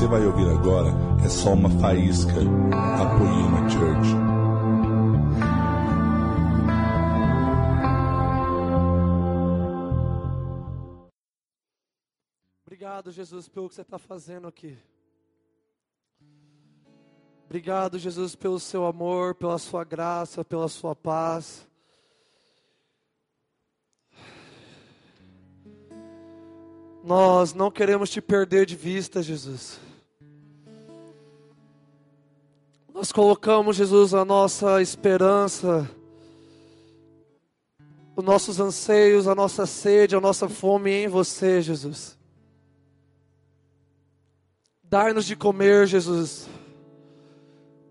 [0.00, 0.88] você vai ouvir agora
[1.22, 4.08] é só uma faísca da Poema Church.
[12.64, 14.78] Obrigado, Jesus, pelo que você está fazendo aqui.
[17.44, 21.68] Obrigado, Jesus, pelo seu amor, pela sua graça, pela sua paz.
[27.04, 29.89] Nós não queremos te perder de vista, Jesus.
[33.00, 35.90] Nós colocamos, Jesus, a nossa esperança,
[38.14, 42.18] os nossos anseios, a nossa sede, a nossa fome em você, Jesus.
[44.84, 46.46] Dar-nos de comer, Jesus,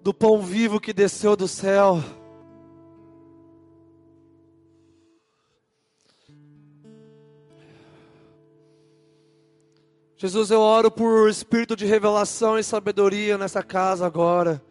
[0.03, 2.03] do pão vivo que desceu do céu.
[10.15, 14.68] Jesus, eu oro por espírito de revelação e sabedoria nessa casa agora.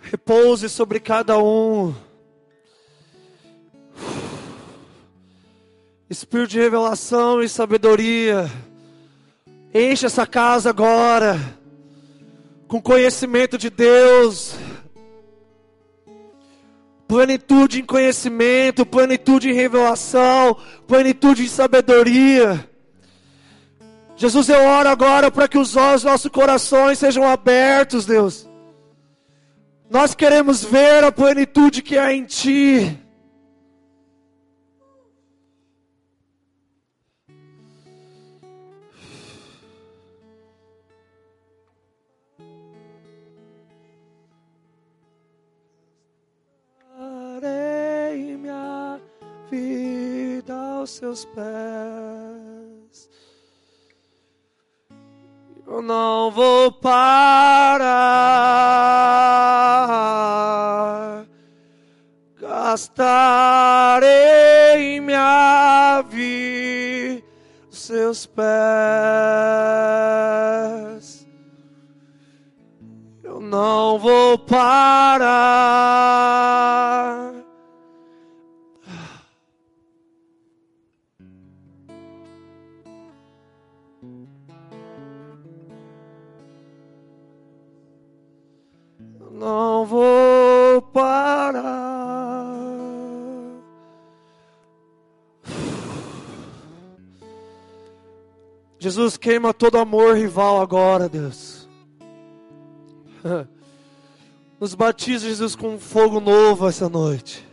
[0.00, 1.94] Repouse sobre cada um.
[6.08, 8.50] Espírito de revelação e sabedoria.
[9.72, 11.38] Enche essa casa agora
[12.66, 14.54] com conhecimento de Deus.
[17.06, 22.68] Plenitude em conhecimento, plenitude em revelação, plenitude em sabedoria.
[24.16, 28.49] Jesus, eu oro agora para que os olhos dos nossos corações sejam abertos, Deus.
[29.90, 32.96] Nós queremos ver a plenitude que há em Ti.
[47.40, 49.00] Darei minha
[49.50, 52.39] vida aos seus pés.
[55.70, 57.70] Eu não vou parar,
[62.40, 64.10] gastarei
[65.00, 67.22] minha vida
[67.70, 68.50] seus pés.
[73.22, 75.30] Eu não vou parar.
[98.90, 101.68] Jesus queima todo amor rival agora, Deus.
[104.58, 107.46] Nos batiza, Jesus, com um fogo novo essa noite.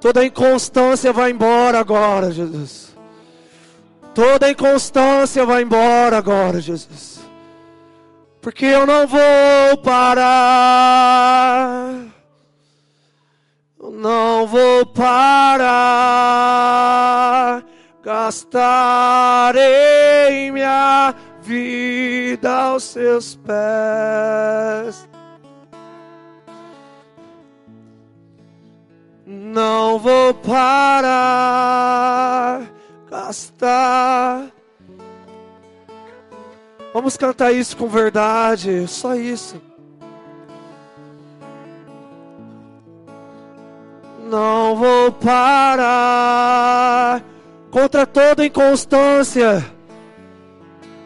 [0.00, 2.96] Toda inconstância vai embora agora, Jesus.
[4.14, 7.20] Toda inconstância vai embora agora, Jesus.
[8.40, 10.92] Porque eu não vou parar.
[13.80, 15.72] Eu não vou parar.
[18.02, 19.62] Gastarei
[20.50, 25.08] minha vida aos seus pés.
[29.24, 31.02] Não vou parar.
[33.08, 34.48] Gastar.
[36.92, 39.62] Vamos cantar isso com verdade, só isso.
[44.28, 46.52] Não vou parar
[47.72, 49.64] contra toda inconstância,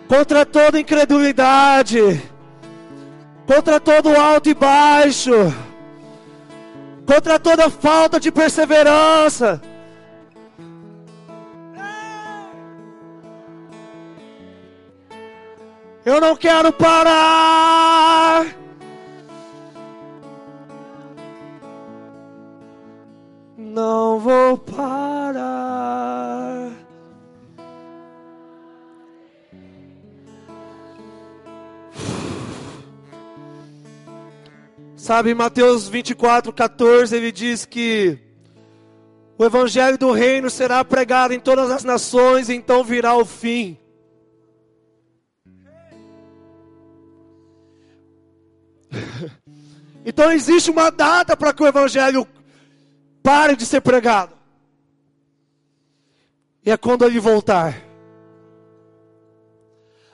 [0.09, 2.21] contra toda incredulidade,
[3.47, 5.54] contra todo alto e baixo,
[7.06, 9.62] contra toda falta de perseverança.
[16.04, 18.44] Eu não quero parar.
[23.77, 25.37] Não vou parar.
[34.97, 38.19] Sabe, Mateus 24, 14, ele diz que
[39.37, 43.77] o evangelho do reino será pregado em todas as nações, então virá o fim.
[50.09, 52.28] Então existe uma data para que o evangelho
[53.27, 54.33] pare de ser pregado.
[56.65, 57.75] E é quando ele voltar.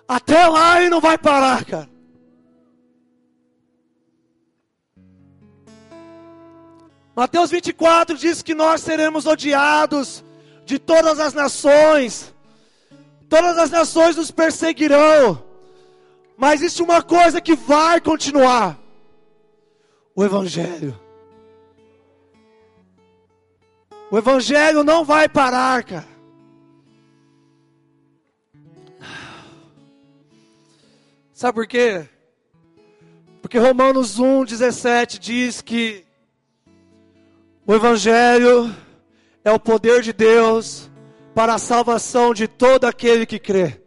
[0.09, 1.91] Até lá ele não vai parar, cara.
[7.15, 10.25] Mateus 24 diz que nós seremos odiados
[10.65, 12.35] de todas as nações.
[13.29, 15.45] Todas as nações nos perseguirão.
[16.35, 18.79] Mas existe uma coisa que vai continuar:
[20.17, 21.02] o Evangelho.
[24.13, 26.07] O Evangelho não vai parar, cara.
[31.33, 32.07] Sabe por quê?
[33.41, 36.05] Porque Romanos 1, 17 diz que
[37.67, 38.71] o Evangelho
[39.43, 40.91] é o poder de Deus
[41.35, 43.81] para a salvação de todo aquele que crê.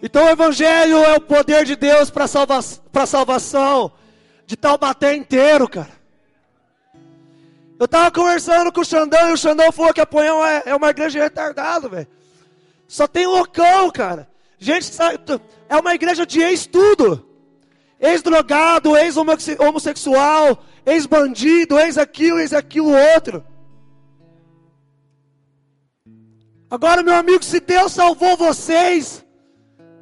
[0.00, 3.92] Então o Evangelho é o poder de Deus para salva a salvação
[4.50, 5.92] de Taubaté inteiro, cara.
[7.78, 10.74] Eu estava conversando com o Xandão e o Xandão falou que a Apoião é, é
[10.74, 12.08] uma igreja retardada, velho.
[12.88, 14.28] Só tem loucão, cara.
[14.58, 14.90] Gente,
[15.68, 17.24] é uma igreja de ex-tudo.
[18.00, 23.44] Ex-drogado, ex-homossexual, ex-bandido, ex-aquilo, ex-aquilo outro.
[26.68, 29.24] Agora, meu amigo, se Deus salvou vocês,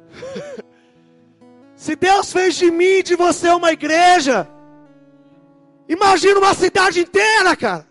[1.79, 4.45] Se Deus fez de mim e de você uma igreja,
[5.87, 7.87] imagina uma cidade inteira, cara.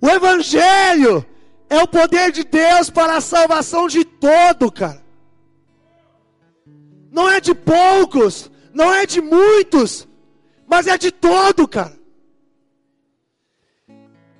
[0.00, 1.24] O Evangelho
[1.70, 5.00] é o poder de Deus para a salvação de todo, cara.
[7.08, 10.08] Não é de poucos, não é de muitos,
[10.66, 11.96] mas é de todo, cara.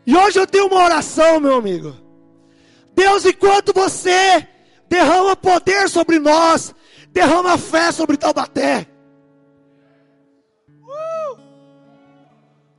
[0.04, 1.96] E hoje eu tenho uma oração, meu amigo.
[2.96, 4.48] Deus, enquanto você
[4.92, 6.74] derrama poder sobre nós,
[7.12, 8.86] derrama fé sobre Taubaté.
[10.68, 11.40] Uh!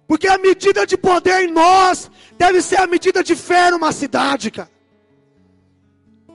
[0.07, 4.51] Porque a medida de poder em nós deve ser a medida de fé numa cidade,
[4.51, 4.69] cara.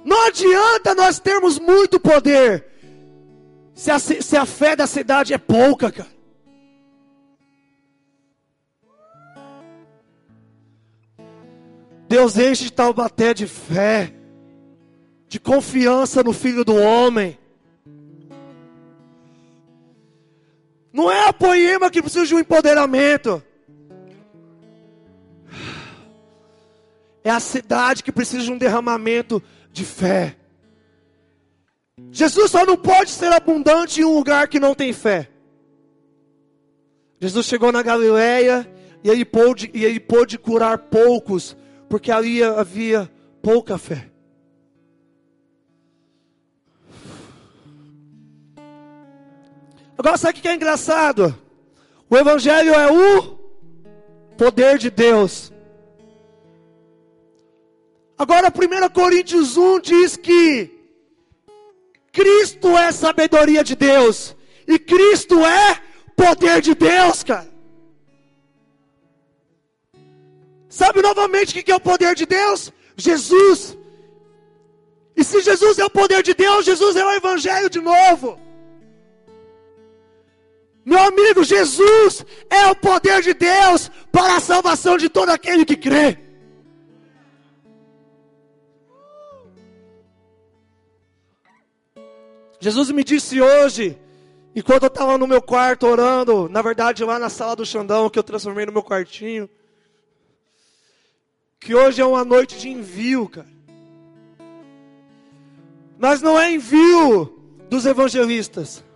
[0.05, 2.67] Não adianta nós termos muito poder
[3.73, 6.19] se a, se a fé da cidade é pouca, cara.
[12.09, 14.18] Deus enche Taubaté de fé,
[15.29, 17.39] de confiança no Filho do Homem.
[20.93, 23.43] Não é a poema que precisa de um empoderamento.
[27.23, 30.37] É a cidade que precisa de um derramamento de fé.
[32.11, 35.29] Jesus só não pode ser abundante em um lugar que não tem fé.
[37.21, 38.69] Jesus chegou na Galileia
[39.05, 41.57] e ele pôde, e ele pôde curar poucos
[41.89, 43.11] porque ali havia
[43.43, 44.07] pouca fé.
[49.99, 51.37] Agora, sabe o que é engraçado?
[52.09, 53.37] O Evangelho é o
[54.37, 55.53] poder de Deus.
[58.17, 60.71] Agora, 1 Coríntios 1 diz que
[62.12, 64.37] Cristo é sabedoria de Deus,
[64.69, 65.83] e Cristo é
[66.15, 67.49] poder de Deus, cara.
[70.69, 72.73] Sabe novamente o que é o poder de Deus?
[72.97, 73.77] Jesus.
[75.17, 78.48] E se Jesus é o poder de Deus, Jesus é o Evangelho de novo.
[80.88, 85.76] Meu amigo, Jesus é o poder de Deus para a salvação de todo aquele que
[85.76, 86.17] crê.
[92.58, 93.99] Jesus me disse hoje,
[94.56, 98.19] enquanto eu estava no meu quarto orando, na verdade lá na sala do Xandão, que
[98.19, 99.46] eu transformei no meu quartinho,
[101.60, 103.46] que hoje é uma noite de envio, cara.
[105.98, 108.88] Mas não é envio dos evangelistas.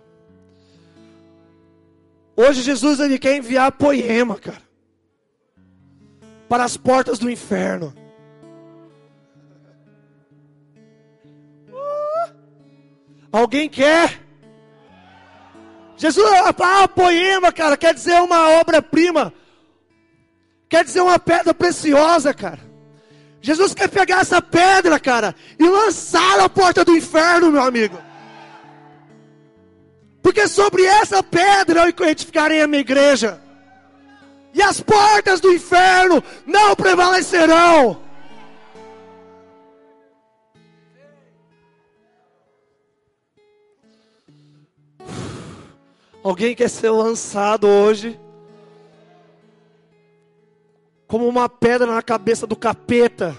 [2.35, 4.61] Hoje Jesus ele quer enviar poema, cara.
[6.49, 7.93] Para as portas do inferno.
[11.69, 12.33] Uh!
[13.31, 14.21] Alguém quer?
[15.95, 16.25] Jesus,
[16.59, 19.33] ah, poema, cara, quer dizer uma obra-prima
[20.73, 22.59] quer dizer uma pedra preciosa, cara.
[23.39, 27.95] Jesus quer pegar essa pedra, cara, e lançar na porta do inferno, meu amigo.
[30.23, 33.41] Porque sobre essa pedra eu edificarei a minha igreja.
[34.53, 38.01] E as portas do inferno não prevalecerão.
[46.23, 48.17] Alguém quer ser lançado hoje
[51.05, 53.37] como uma pedra na cabeça do capeta.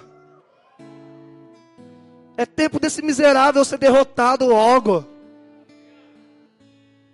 [2.37, 5.14] É tempo desse miserável ser derrotado logo.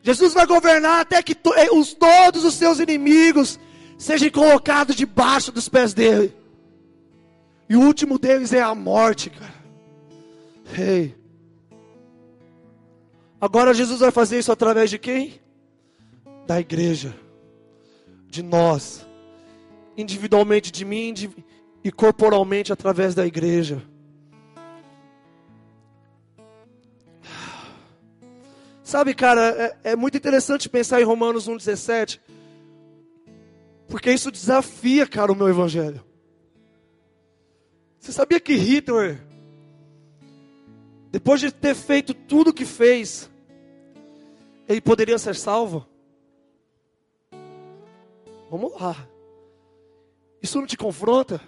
[0.03, 3.59] Jesus vai governar até que to, eh, os, todos os seus inimigos
[3.99, 6.35] sejam colocados debaixo dos pés dele.
[7.69, 9.61] E o último deles é a morte, cara.
[10.77, 11.15] Hey.
[13.41, 15.41] Agora Jesus vai fazer isso através de quem?
[16.47, 17.15] Da igreja.
[18.29, 19.07] De nós
[20.01, 21.15] individualmente de mim
[21.85, 23.83] e corporalmente através da igreja.
[28.91, 32.19] Sabe, cara, é, é muito interessante pensar em Romanos 1,17,
[33.87, 36.05] porque isso desafia, cara, o meu evangelho.
[38.01, 39.25] Você sabia que Hitler,
[41.09, 43.31] depois de ter feito tudo o que fez,
[44.69, 45.87] ele poderia ser salvo?
[48.51, 49.07] Vamos lá.
[50.43, 51.41] Isso não te confronta?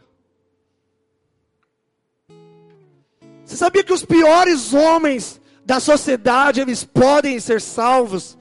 [3.44, 8.36] Você sabia que os piores homens da sociedade, eles podem ser salvos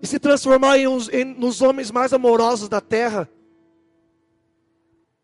[0.00, 3.28] e se transformar em, uns, em nos homens mais amorosos da terra,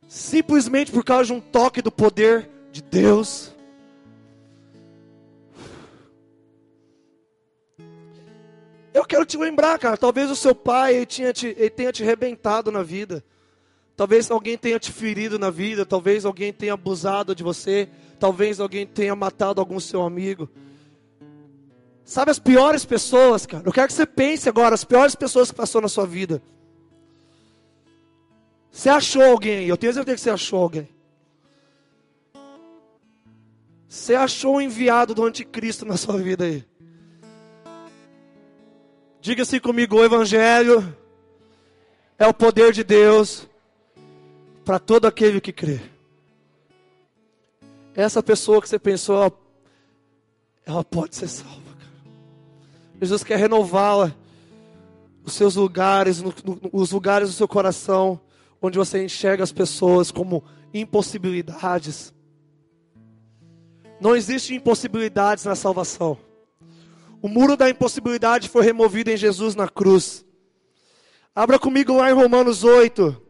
[0.09, 3.53] simplesmente por causa de um toque do poder de Deus.
[8.93, 12.03] Eu quero te lembrar, cara, talvez o seu pai ele, tinha te, ele tenha te
[12.03, 13.25] arrebentado na vida.
[13.97, 17.89] Talvez alguém tenha te ferido na vida, talvez alguém tenha abusado de você,
[18.19, 20.49] talvez alguém tenha matado algum seu amigo.
[22.05, 23.63] Sabe as piores pessoas, cara?
[23.67, 26.43] Eu quero que você pense agora, as piores pessoas que passou na sua vida.
[28.71, 30.89] Você achou alguém, eu tenho certeza que você achou alguém.
[33.89, 36.65] Você achou o enviado do anticristo na sua vida aí.
[39.21, 40.95] Diga assim comigo, o evangelho
[42.19, 43.49] é o poder de Deus
[44.65, 45.81] para todo aquele que crê.
[47.95, 49.33] Essa pessoa que você pensou,
[50.67, 51.64] ela pode ser salva.
[53.05, 54.15] Jesus quer renová-la,
[55.23, 58.19] os seus lugares, no, no, os lugares do seu coração,
[58.61, 60.43] onde você enxerga as pessoas como
[60.73, 62.15] impossibilidades.
[64.01, 66.17] Não existe impossibilidades na salvação.
[67.21, 70.25] O muro da impossibilidade foi removido em Jesus na cruz.
[71.35, 73.24] Abra comigo lá em Romanos 8.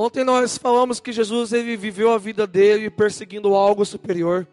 [0.00, 4.48] Ontem nós falamos que Jesus ele viveu a vida dele perseguindo algo superior.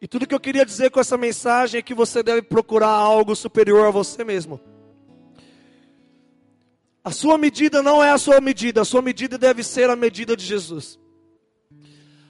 [0.00, 3.34] E tudo que eu queria dizer com essa mensagem é que você deve procurar algo
[3.34, 4.60] superior a você mesmo.
[7.02, 10.36] A sua medida não é a sua medida, a sua medida deve ser a medida
[10.36, 10.96] de Jesus.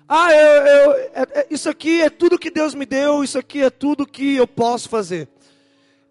[0.09, 3.63] Ah, eu, eu, é, é, isso aqui é tudo que Deus me deu, isso aqui
[3.63, 5.29] é tudo que eu posso fazer.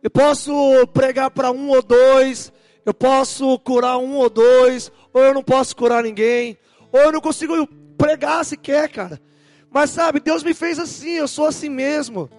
[0.03, 0.51] Eu posso
[0.93, 2.53] pregar para um ou dois,
[2.87, 6.57] eu posso curar um ou dois, ou eu não posso curar ninguém,
[6.89, 7.67] ou eu não consigo
[7.97, 9.21] pregar sequer, cara.
[9.69, 12.29] Mas sabe, Deus me fez assim, eu sou assim mesmo.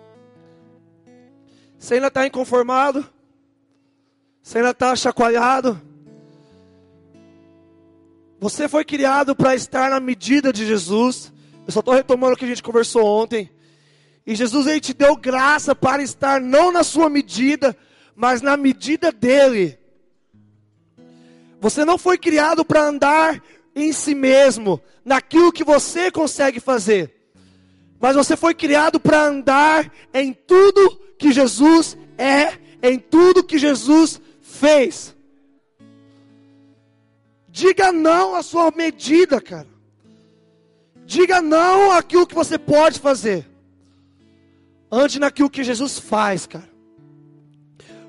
[1.78, 3.06] Você ainda está inconformado?
[4.42, 5.78] Você ainda está chacoalhado?
[8.40, 11.30] Você foi criado para estar na medida de Jesus.
[11.66, 13.50] Eu só estou retomando o que a gente conversou ontem.
[14.26, 17.76] E Jesus ele te deu graça para estar não na sua medida,
[18.16, 19.77] mas na medida dele.
[21.60, 23.42] Você não foi criado para andar
[23.74, 27.14] em si mesmo, naquilo que você consegue fazer.
[28.00, 34.20] Mas você foi criado para andar em tudo que Jesus é, em tudo que Jesus
[34.40, 35.16] fez.
[37.48, 39.66] Diga não à sua medida, cara.
[41.04, 43.48] Diga não àquilo que você pode fazer.
[44.90, 46.68] Ande naquilo que Jesus faz, cara.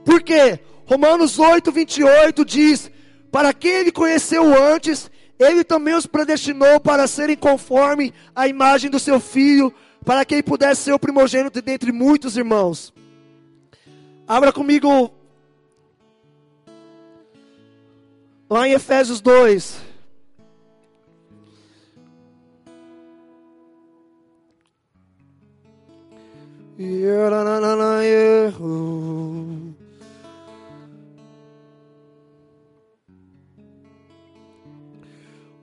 [0.05, 0.59] Por quê?
[0.85, 2.91] Romanos 8, 28 diz
[3.31, 8.99] para quem ele conheceu antes, ele também os predestinou para serem conforme a imagem do
[8.99, 9.73] seu filho,
[10.05, 12.93] para que ele pudesse ser o primogênito dentre muitos irmãos.
[14.27, 15.11] Abra comigo
[18.49, 19.89] lá em Efésios 2.
[26.81, 27.29] Yeah,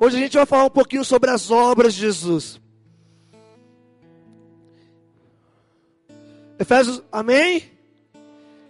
[0.07, 2.61] Hoje a gente vai falar um pouquinho sobre as obras de Jesus.
[6.61, 7.73] Efésios, amém?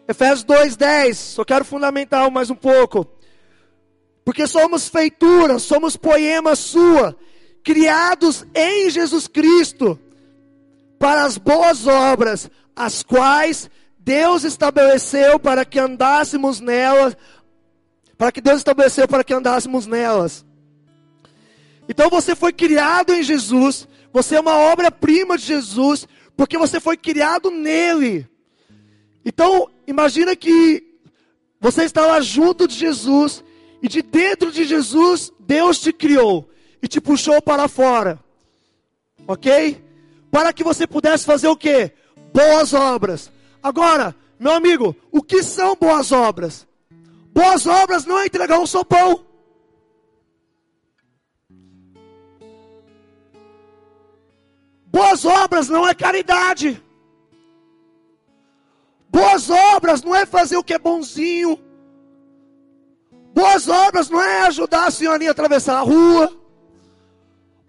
[0.09, 1.19] Efésios 2:10.
[1.19, 3.07] Só quero fundamentar mais um pouco.
[4.25, 7.15] Porque somos feitura, somos poema sua,
[7.63, 10.01] criados em Jesus Cristo
[10.99, 17.15] para as boas obras, as quais Deus estabeleceu para que andássemos nelas,
[18.17, 20.46] para que Deus estabeleceu para que andássemos nelas.
[21.89, 26.97] Então você foi criado em Jesus, você é uma obra-prima de Jesus, porque você foi
[26.97, 28.29] criado nele.
[29.25, 30.85] Então, imagina que
[31.61, 33.43] você está lá junto de Jesus,
[33.83, 36.49] e de dentro de Jesus, Deus te criou
[36.83, 38.19] e te puxou para fora.
[39.27, 39.83] Ok?
[40.31, 41.93] Para que você pudesse fazer o que?
[42.33, 43.31] Boas obras.
[43.63, 46.67] Agora, meu amigo, o que são boas obras?
[47.33, 49.26] Boas obras não é entregar um sopão.
[54.97, 56.83] Boas obras não é caridade.
[59.11, 61.61] Boas obras não é fazer o que é bonzinho.
[63.35, 66.35] Boas obras não é ajudar a senhorinha a atravessar a rua.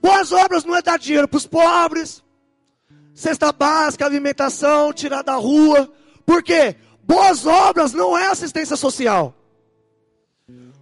[0.02, 2.24] Boas obras não é dar dinheiro para os pobres.
[3.14, 5.92] Cesta básica, alimentação, tirar da rua.
[6.26, 6.78] Por quê?
[7.04, 9.36] Boas obras não é assistência social.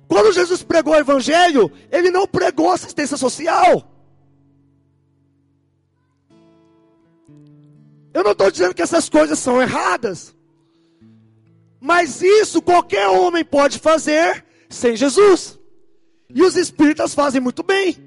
[0.08, 3.95] Quando Jesus pregou o evangelho, ele não pregou assistência social.
[8.16, 10.34] Eu não estou dizendo que essas coisas são erradas.
[11.82, 15.60] Mas isso qualquer homem pode fazer sem Jesus.
[16.30, 17.98] E os espíritas fazem muito bem.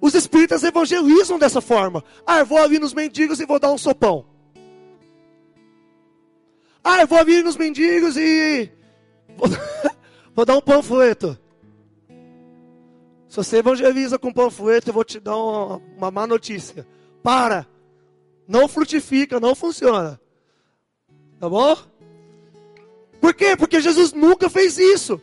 [0.00, 2.02] Os espíritas evangelizam dessa forma.
[2.26, 4.26] Ah, eu vou ali nos mendigos e vou dar um sopão.
[6.82, 8.68] Ah, eu vou ali nos mendigos e
[10.34, 11.38] vou, dar um panfleto.
[13.28, 16.84] Se você evangeliza com panfleto, eu vou te dar uma, uma má notícia.
[17.22, 17.70] Para!
[18.46, 20.20] Não frutifica, não funciona.
[21.38, 21.76] Tá bom?
[23.20, 23.56] Por quê?
[23.56, 25.20] Porque Jesus nunca fez isso.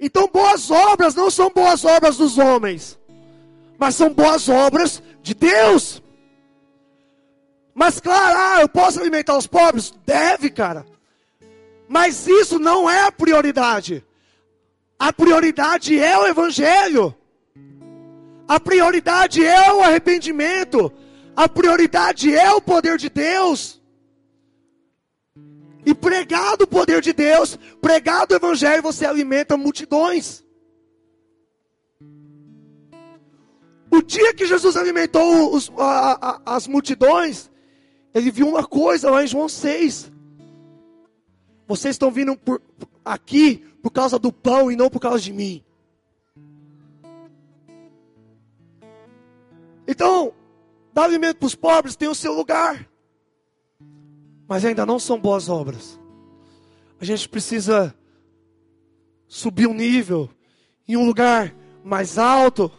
[0.00, 2.98] Então, boas obras não são boas obras dos homens,
[3.78, 6.02] mas são boas obras de Deus.
[7.74, 9.92] Mas, claro, ah, eu posso alimentar os pobres?
[10.06, 10.86] Deve, cara.
[11.88, 14.04] Mas isso não é a prioridade.
[14.98, 17.14] A prioridade é o Evangelho.
[18.46, 20.92] A prioridade é o arrependimento.
[21.36, 23.82] A prioridade é o poder de Deus.
[25.86, 30.42] E pregado o poder de Deus, pregado o Evangelho, você alimenta multidões.
[33.90, 37.50] O dia que Jesus alimentou os, a, a, as multidões,
[38.14, 40.10] ele viu uma coisa lá em João 6.
[41.66, 42.62] Vocês estão vindo por,
[43.04, 45.62] aqui por causa do pão e não por causa de mim.
[49.86, 50.32] Então,
[50.94, 52.88] dar alimento para os pobres tem o seu lugar
[54.46, 55.98] mas ainda não são boas obras.
[57.00, 57.94] A gente precisa
[59.26, 60.30] subir um nível
[60.86, 62.70] em um lugar mais alto.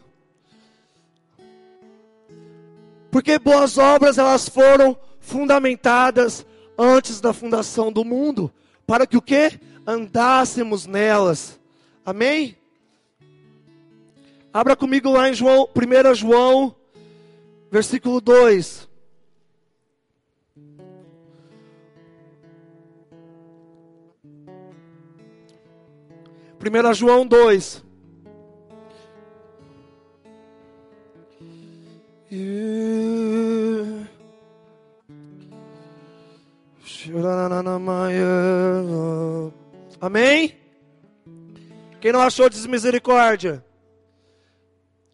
[3.12, 6.46] Porque boas obras elas foram fundamentadas
[6.78, 8.52] antes da fundação do mundo,
[8.86, 9.60] para que o que?
[9.88, 11.60] Andássemos nelas.
[12.06, 12.58] Amém?
[14.54, 16.76] Abra comigo lá em João, 1 João,
[17.76, 18.88] versículo 2.
[26.58, 27.84] 1 João 2.
[40.00, 40.56] Amém?
[42.00, 43.66] Quem não achou desmisericórdia?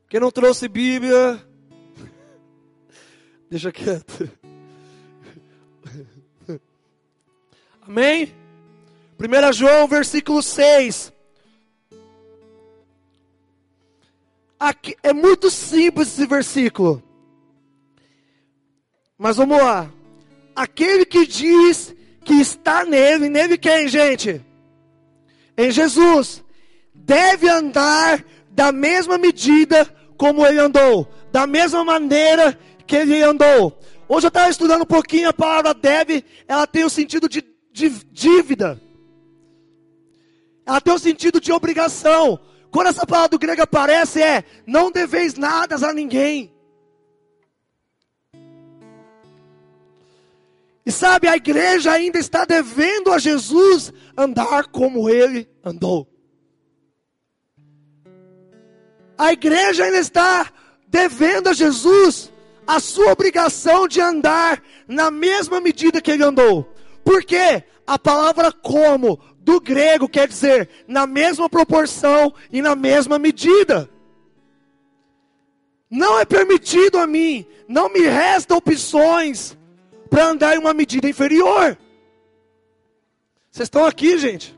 [0.08, 1.51] Quem não trouxe Bíblia?
[3.52, 4.32] Deixa quieto.
[7.82, 8.34] Amém?
[9.20, 11.12] 1 João, versículo 6.
[14.58, 17.04] Aqui, é muito simples esse versículo.
[19.18, 19.92] Mas vamos lá.
[20.56, 24.42] Aquele que diz que está nele, nele quem, gente?
[25.58, 26.42] Em Jesus,
[26.94, 29.86] deve andar da mesma medida
[30.16, 33.80] como ele andou, da mesma maneira que ele andou.
[34.08, 37.90] Hoje eu estava estudando um pouquinho a palavra deve, ela tem o sentido de, de
[38.12, 38.82] dívida.
[40.66, 42.40] Ela tem o sentido de obrigação.
[42.70, 46.54] Quando essa palavra do grego aparece, é: não deveis nada a ninguém.
[50.86, 56.08] E sabe, a igreja ainda está devendo a Jesus andar como ele andou.
[59.18, 60.52] A igreja ainda está
[60.88, 62.31] devendo a Jesus
[62.66, 66.74] a sua obrigação de andar na mesma medida que ele andou.
[67.04, 67.64] Por quê?
[67.86, 73.90] A palavra como do grego quer dizer na mesma proporção e na mesma medida.
[75.90, 79.58] Não é permitido a mim, não me resta opções
[80.10, 81.78] para andar em uma medida inferior.
[83.52, 84.58] Vocês estão aqui, gente?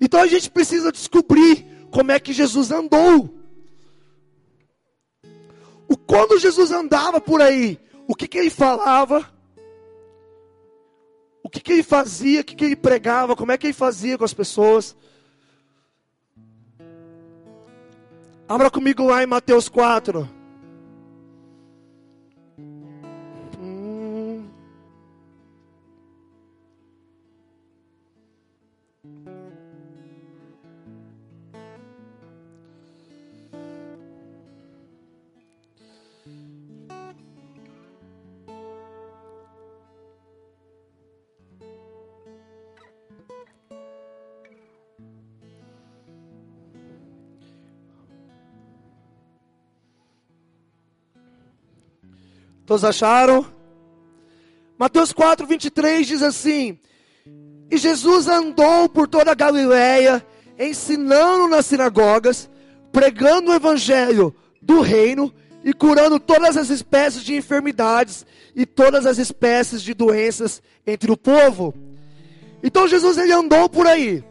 [0.00, 3.43] Então a gente precisa descobrir como é que Jesus andou.
[5.96, 9.28] Quando Jesus andava por aí, o que, que ele falava?
[11.42, 12.40] O que, que ele fazia?
[12.40, 13.36] O que, que ele pregava?
[13.36, 14.96] Como é que ele fazia com as pessoas?
[18.48, 20.28] Abra comigo lá em Mateus 4.
[52.66, 53.46] Todos acharam?
[54.78, 56.78] Mateus 4, 23 diz assim:
[57.70, 60.24] E Jesus andou por toda a Galiléia,
[60.58, 62.50] ensinando nas sinagogas,
[62.90, 69.18] pregando o evangelho do reino e curando todas as espécies de enfermidades e todas as
[69.18, 71.74] espécies de doenças entre o povo.
[72.62, 74.24] Então Jesus ele andou por aí,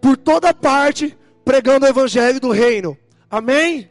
[0.00, 2.96] por toda parte, pregando o evangelho do reino.
[3.28, 3.90] Amém?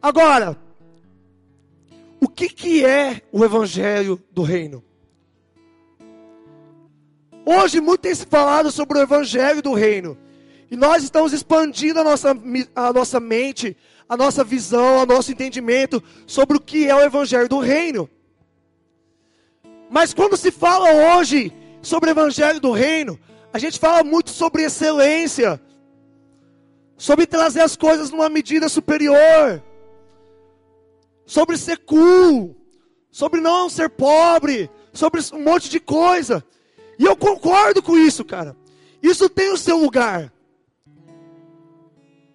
[0.00, 0.56] Agora,
[2.20, 4.84] o que, que é o Evangelho do Reino?
[7.44, 10.18] Hoje muito tem se falado sobre o Evangelho do Reino.
[10.70, 12.36] E nós estamos expandindo a nossa,
[12.76, 13.76] a nossa mente,
[14.08, 18.08] a nossa visão, o nosso entendimento sobre o que é o Evangelho do Reino.
[19.88, 23.18] Mas quando se fala hoje sobre o Evangelho do Reino,
[23.52, 25.58] a gente fala muito sobre excelência,
[26.98, 29.62] sobre trazer as coisas numa medida superior
[31.28, 32.56] sobre ser cool,
[33.10, 36.42] sobre não ser pobre, sobre um monte de coisa.
[36.98, 38.56] E eu concordo com isso, cara.
[39.02, 40.32] Isso tem o seu lugar.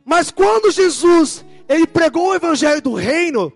[0.06, 3.52] Mas quando Jesus, ele pregou o evangelho do reino,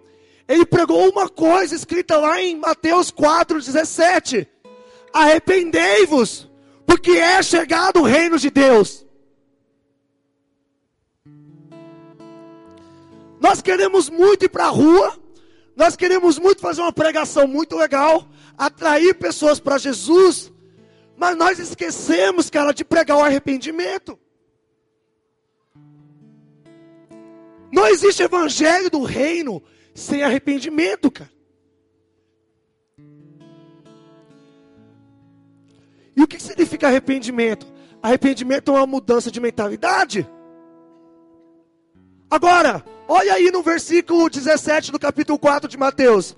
[0.47, 4.47] ele pregou uma coisa escrita lá em Mateus 4:17.
[5.13, 6.49] Arrependei-vos,
[6.83, 9.05] porque é chegado o reino de Deus.
[13.39, 15.26] Nós queremos muito ir para a rua,
[15.77, 20.51] nós queremos muito fazer uma pregação muito legal, atrair pessoas para Jesus,
[21.15, 24.17] mas nós esquecemos, cara, de pregar o arrependimento.
[27.71, 29.61] Não existe evangelho do reino
[29.93, 31.29] sem arrependimento, cara.
[36.15, 37.71] E o que significa arrependimento?
[38.01, 40.27] Arrependimento é uma mudança de mentalidade.
[42.31, 46.35] Agora, olha aí no versículo 17 do capítulo 4 de Mateus.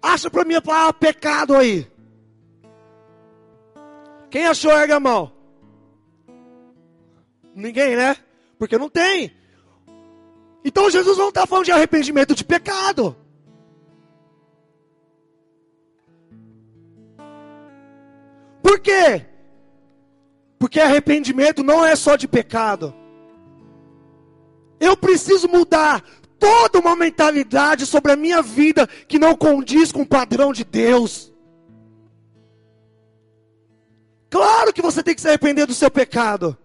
[0.00, 1.86] Acha para mim a palavra pecado aí.
[4.30, 5.32] Quem achou, erga a mão.
[7.54, 8.16] Ninguém, né?
[8.58, 9.32] Porque não tem.
[10.64, 13.16] Então Jesus não está falando de arrependimento de pecado.
[18.62, 19.26] Por quê?
[20.58, 22.94] Porque arrependimento não é só de pecado.
[24.82, 26.02] Eu preciso mudar
[26.40, 31.32] toda uma mentalidade sobre a minha vida que não condiz com o padrão de Deus.
[34.28, 36.58] Claro que você tem que se arrepender do seu pecado.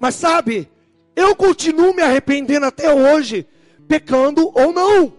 [0.00, 0.68] Mas sabe,
[1.14, 3.46] eu continuo me arrependendo até hoje,
[3.86, 5.12] pecando ou não.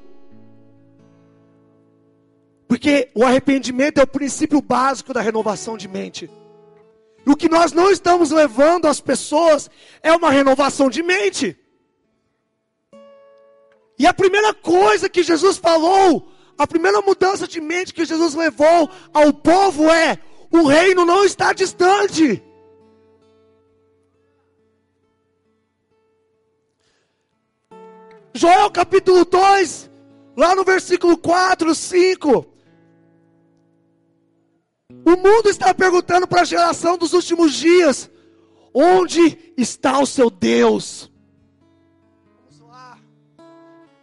[2.68, 6.30] Porque o arrependimento é o princípio básico da renovação de mente.
[7.26, 9.70] O que nós não estamos levando às pessoas
[10.02, 11.58] é uma renovação de mente.
[13.98, 18.90] E a primeira coisa que Jesus falou, a primeira mudança de mente que Jesus levou
[19.14, 20.20] ao povo é:
[20.52, 22.44] o reino não está distante.
[28.36, 29.90] Joel capítulo 2,
[30.36, 32.53] lá no versículo 4, 5.
[35.06, 38.10] O mundo está perguntando para a geração dos últimos dias:
[38.74, 41.12] onde está o seu Deus?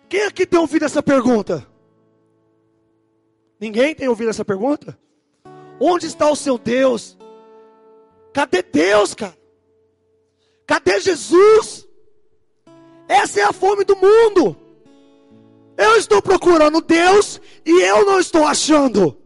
[0.09, 1.65] Quem aqui tem ouvido essa pergunta?
[3.61, 4.99] Ninguém tem ouvido essa pergunta?
[5.79, 7.17] Onde está o seu Deus?
[8.33, 9.39] Cadê Deus, cara?
[10.67, 11.87] Cadê Jesus?
[13.09, 14.57] Essa é a fome do mundo.
[15.77, 19.17] Eu estou procurando Deus e eu não estou achando.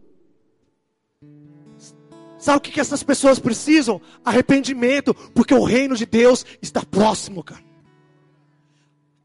[2.45, 4.03] Sabe o que, essas pessoas precisam?
[4.23, 7.65] Arrependimento, porque o reino de Deus está próximo, cara.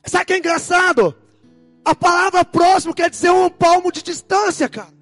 [0.05, 1.13] Sabe o que é engraçado?
[1.83, 4.93] A palavra próximo quer dizer um palmo de distância, cara.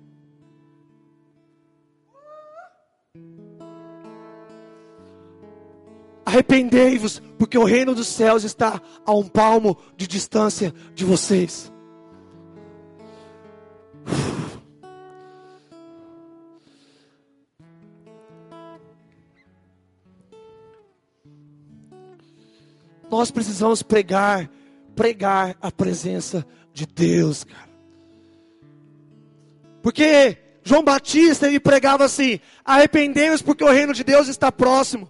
[6.25, 11.71] Arrependei-vos, porque o reino dos céus está a um palmo de distância de vocês.
[23.09, 24.49] Nós precisamos pregar,
[24.95, 27.67] pregar a presença de Deus, cara.
[29.81, 35.09] Porque João Batista ele pregava assim: arrependemos porque o reino de Deus está próximo.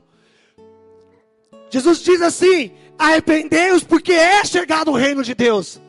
[1.70, 5.82] Jesus diz assim: arrependemos porque é chegado o reino de Deus.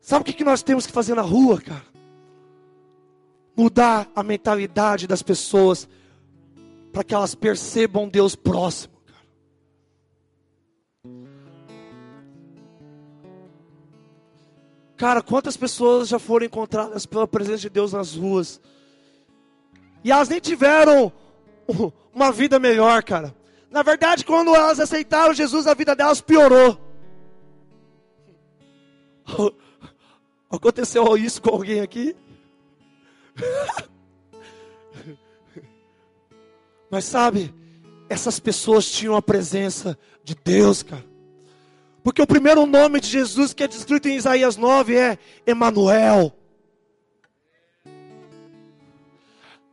[0.00, 1.91] Sabe o que nós temos que fazer na rua, cara?
[3.56, 5.88] Mudar a mentalidade das pessoas
[6.92, 8.92] para que elas percebam Deus próximo.
[14.96, 18.60] Cara, quantas pessoas já foram encontradas pela presença de Deus nas ruas?
[20.04, 21.12] E elas nem tiveram
[22.14, 23.34] uma vida melhor, cara.
[23.70, 26.78] Na verdade, quando elas aceitaram Jesus, a vida delas piorou.
[30.50, 32.14] Aconteceu isso com alguém aqui?
[36.90, 37.54] Mas sabe,
[38.08, 41.04] essas pessoas tinham a presença de Deus, cara.
[42.02, 46.32] Porque o primeiro nome de Jesus que é descrito em Isaías 9 é Emanuel.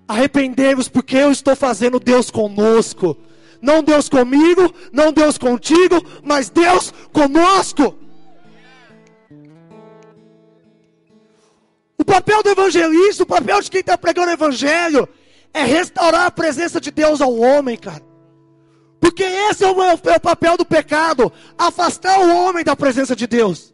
[0.08, 3.18] Arrependei-vos porque eu estou fazendo Deus conosco.
[3.62, 7.96] Não Deus comigo, não Deus contigo, mas Deus conosco.
[12.10, 15.08] Papel do evangelista, o papel de quem está pregando o evangelho,
[15.54, 18.04] é restaurar a presença de Deus ao homem, cara.
[19.00, 23.28] Porque esse é o, é o papel do pecado afastar o homem da presença de
[23.28, 23.74] Deus.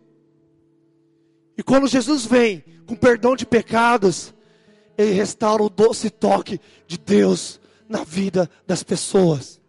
[1.58, 4.34] E quando Jesus vem com perdão de pecados,
[4.98, 9.62] ele restaura o doce toque de Deus na vida das pessoas.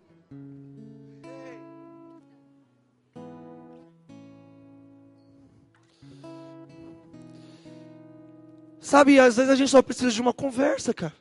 [8.86, 11.12] Sabe, às vezes a gente só precisa de uma conversa, cara,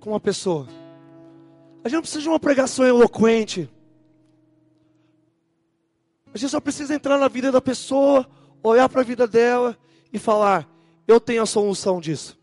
[0.00, 0.66] com uma pessoa.
[1.84, 3.68] A gente não precisa de uma pregação eloquente.
[6.32, 8.26] A gente só precisa entrar na vida da pessoa,
[8.62, 9.76] olhar para a vida dela
[10.10, 10.66] e falar:
[11.06, 12.38] Eu tenho a solução disso.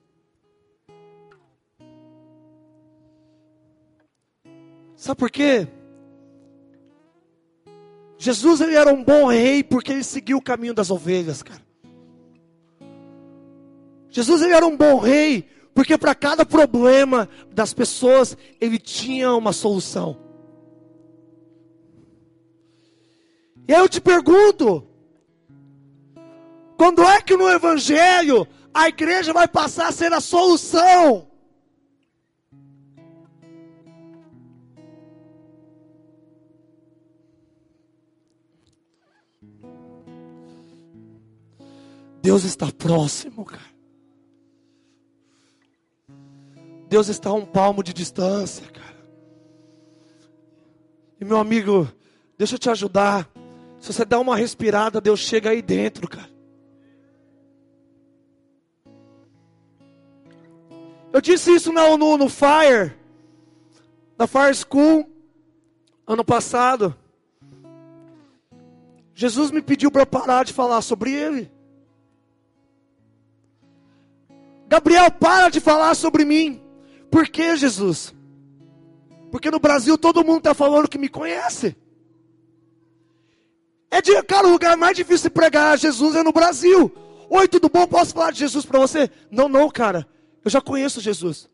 [4.96, 5.68] Sabe por quê?
[8.16, 11.66] Jesus ele era um bom rei porque ele seguiu o caminho das ovelhas, cara.
[14.17, 19.53] Jesus ele era um bom rei porque para cada problema das pessoas, ele tinha uma
[19.53, 20.17] solução.
[23.67, 24.88] E aí eu te pergunto:
[26.75, 31.27] quando é que no Evangelho a igreja vai passar a ser a solução?
[42.23, 43.77] Deus está próximo, cara.
[46.88, 48.97] Deus está a um palmo de distância, cara.
[51.19, 51.88] E meu amigo,
[52.38, 53.30] deixa eu te ajudar.
[53.80, 56.30] Se você dá uma respirada, Deus chega aí dentro, cara.
[61.12, 62.93] Eu disse isso no, no, no Fire,
[64.17, 65.10] na Fire School,
[66.06, 66.95] ano passado.
[69.13, 71.52] Jesus me pediu para parar de falar sobre ele.
[74.67, 76.62] Gabriel, para de falar sobre mim.
[77.12, 78.13] Por que, Jesus?
[79.32, 81.76] Porque no Brasil todo mundo está falando que me conhece.
[83.89, 86.91] É de, cara, o lugar mais difícil de pregar Jesus é no Brasil.
[87.30, 87.88] Oi, tudo bom?
[87.88, 89.10] Posso falar de Jesus para você?
[89.30, 90.08] Não, não, cara.
[90.43, 91.50] Eu já conheço Jesus.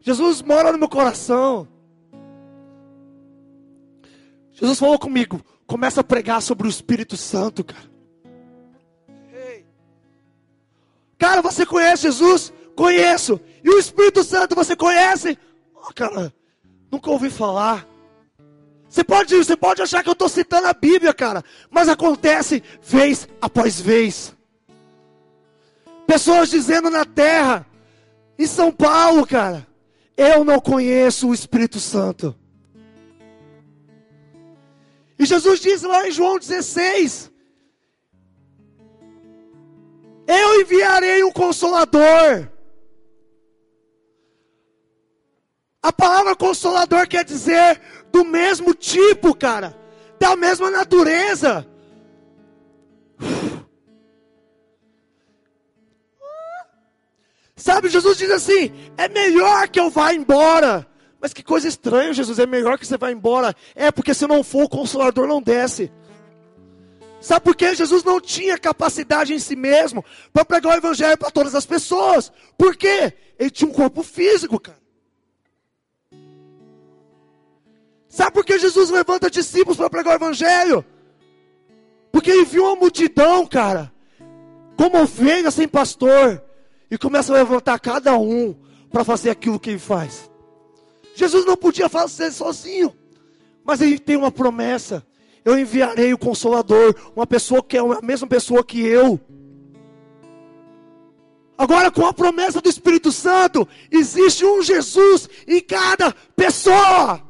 [0.00, 1.68] Jesus mora no meu coração.
[4.52, 5.40] Jesus falou comigo.
[5.66, 7.96] Começa a pregar sobre o Espírito Santo, cara.
[11.18, 12.52] Cara, você conhece Jesus?
[12.74, 13.40] Conheço.
[13.66, 15.36] E o Espírito Santo você conhece?
[15.74, 16.32] Oh, cara,
[16.88, 17.84] nunca ouvi falar.
[18.88, 23.28] Você pode, você pode achar que eu estou citando a Bíblia, cara, mas acontece vez
[23.40, 24.32] após vez.
[26.06, 27.66] Pessoas dizendo na terra,
[28.38, 29.66] em São Paulo, cara,
[30.16, 32.36] eu não conheço o Espírito Santo.
[35.18, 37.32] E Jesus diz lá em João 16:
[40.28, 42.54] Eu enviarei um consolador
[45.86, 49.78] A palavra consolador quer dizer do mesmo tipo, cara,
[50.18, 51.64] da mesma natureza.
[57.54, 60.84] Sabe, Jesus diz assim: é melhor que eu vá embora.
[61.20, 63.54] Mas que coisa estranha, Jesus, é melhor que você vá embora.
[63.72, 65.92] É porque se não for, o consolador não desce.
[67.20, 67.76] Sabe por quê?
[67.76, 72.32] Jesus não tinha capacidade em si mesmo para pregar o evangelho para todas as pessoas.
[72.58, 73.12] Por quê?
[73.38, 74.85] Ele tinha um corpo físico, cara.
[78.16, 80.82] Sabe por que Jesus levanta discípulos para pregar o evangelho?
[82.10, 83.92] Porque ele viu uma multidão, cara,
[84.74, 86.42] como ovelha sem pastor,
[86.90, 88.56] e começa a levantar cada um
[88.90, 90.30] para fazer aquilo que ele faz.
[91.14, 92.96] Jesus não podia fazer sozinho,
[93.62, 95.06] mas ele tem uma promessa
[95.44, 99.20] eu enviarei o Consolador, uma pessoa que é a mesma pessoa que eu.
[101.56, 107.25] Agora, com a promessa do Espírito Santo, existe um Jesus em cada pessoa.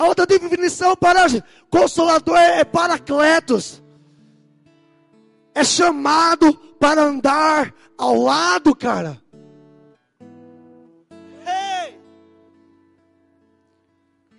[0.00, 1.26] A outra definição para
[1.68, 3.82] consolador é paracletos.
[5.54, 9.20] É chamado para andar ao lado, cara.
[11.46, 12.00] Ei!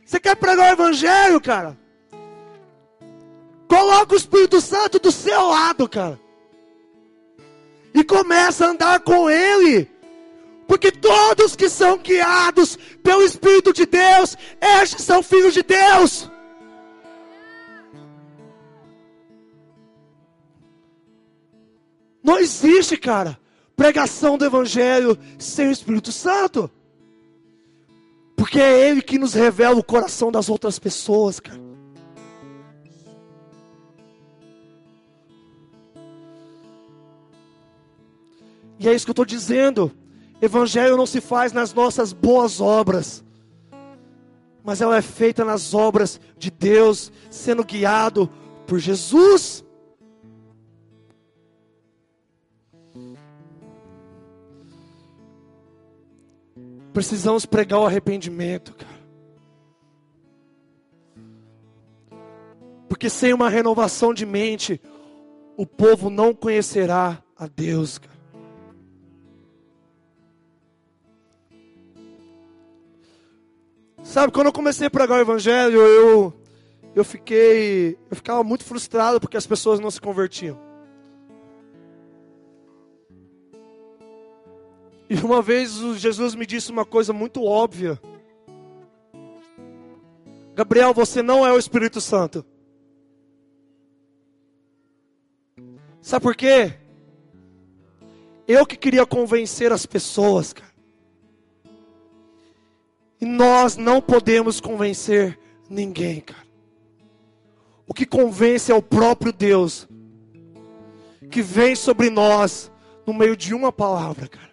[0.03, 1.77] Você quer pregar o evangelho, cara?
[3.67, 6.19] Coloca o Espírito Santo do seu lado, cara.
[7.93, 9.87] E começa a andar com ele.
[10.71, 16.31] Porque todos que são guiados pelo Espírito de Deus, estes são filhos de Deus.
[22.23, 23.37] Não existe, cara,
[23.75, 26.71] pregação do Evangelho sem o Espírito Santo.
[28.37, 31.59] Porque é Ele que nos revela o coração das outras pessoas, cara.
[38.79, 39.93] E é isso que eu estou dizendo.
[40.41, 43.23] Evangelho não se faz nas nossas boas obras,
[44.63, 48.27] mas ela é feita nas obras de Deus, sendo guiado
[48.65, 49.63] por Jesus.
[56.91, 59.01] Precisamos pregar o arrependimento, cara.
[62.89, 64.81] Porque sem uma renovação de mente,
[65.55, 68.20] o povo não conhecerá a Deus, cara.
[74.11, 76.33] Sabe, quando eu comecei a pregar o evangelho, eu
[76.93, 80.59] eu fiquei eu ficava muito frustrado porque as pessoas não se convertiam.
[85.09, 87.97] E uma vez Jesus me disse uma coisa muito óbvia.
[90.55, 92.45] Gabriel, você não é o Espírito Santo.
[96.01, 96.73] Sabe por quê?
[98.45, 100.70] Eu que queria convencer as pessoas, cara.
[103.21, 106.41] E nós não podemos convencer ninguém, cara.
[107.87, 109.87] O que convence é o próprio Deus,
[111.29, 112.71] que vem sobre nós
[113.05, 114.51] no meio de uma palavra, cara.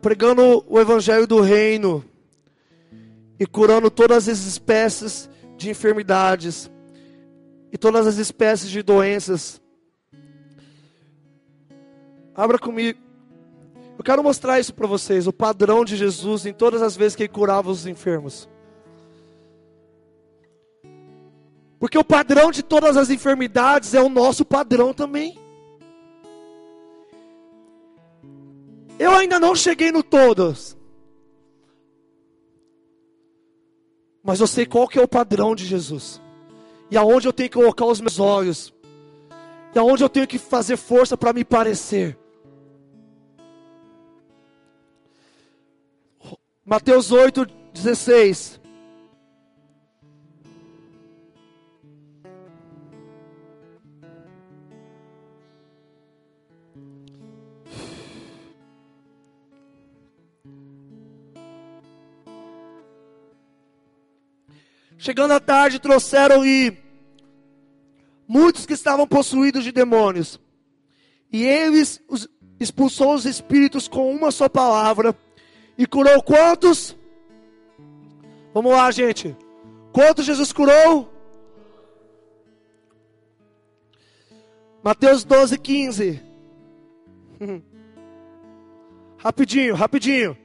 [0.00, 2.04] pregando o evangelho do reino
[3.38, 6.70] e curando todas as espécies de enfermidades
[7.72, 9.60] e todas as espécies de doenças.
[12.38, 13.00] Abra comigo.
[13.98, 17.24] Eu quero mostrar isso para vocês, o padrão de Jesus em todas as vezes que
[17.24, 18.48] ele curava os enfermos.
[21.80, 25.36] Porque o padrão de todas as enfermidades é o nosso padrão também.
[29.00, 30.76] Eu ainda não cheguei no todos.
[34.22, 36.22] Mas eu sei qual que é o padrão de Jesus.
[36.88, 38.72] E aonde eu tenho que colocar os meus olhos.
[39.74, 42.16] E aonde eu tenho que fazer força para me parecer.
[46.68, 48.60] Mateus 8, 16.
[64.98, 66.76] Chegando à tarde, trouxeram-lhe
[68.28, 70.38] muitos que estavam possuídos de demônios.
[71.32, 71.98] E eles
[72.60, 75.16] expulsou os espíritos com uma só palavra.
[75.78, 76.98] E curou quantos?
[78.52, 79.36] Vamos lá, gente.
[79.92, 81.08] Quantos Jesus curou?
[84.82, 86.22] Mateus 12, 15.
[89.18, 90.36] rapidinho, rapidinho.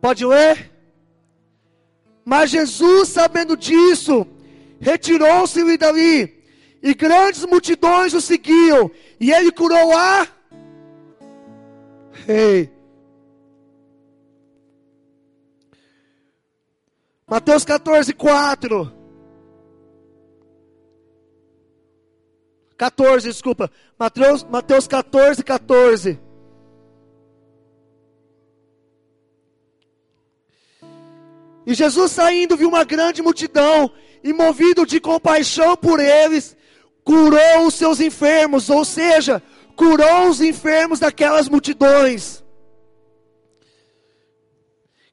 [0.00, 0.72] Pode ler?
[2.24, 4.26] Mas Jesus, sabendo disso,
[4.80, 6.41] retirou-se dali,
[6.82, 10.26] e grandes multidões o seguiam, e ele curou a.
[12.26, 12.70] Ei.
[17.26, 18.92] Mateus 14, 4.
[22.76, 23.70] 14, desculpa.
[23.96, 26.20] Mateus, Mateus 14, 14.
[31.64, 33.88] E Jesus saindo viu uma grande multidão,
[34.24, 36.56] e movido de compaixão por eles,
[37.04, 39.42] curou os seus enfermos, ou seja,
[39.76, 42.42] curou os enfermos daquelas multidões.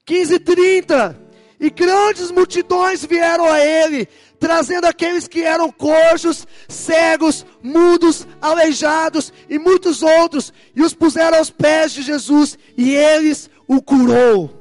[0.06, 1.22] 15 30
[1.60, 4.08] E grandes multidões vieram a ele,
[4.40, 11.50] trazendo aqueles que eram cojos, cegos, mudos, aleijados e muitos outros, e os puseram aos
[11.50, 14.60] pés de Jesus, e eles o curou.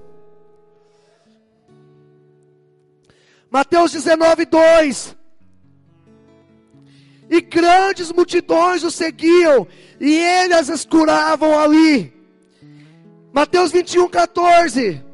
[3.51, 5.18] Mateus 19, 2.
[7.31, 9.67] E grandes multidões o seguiam,
[10.01, 12.13] e ele as curavam ali.
[13.33, 15.05] Mateus 21, 14.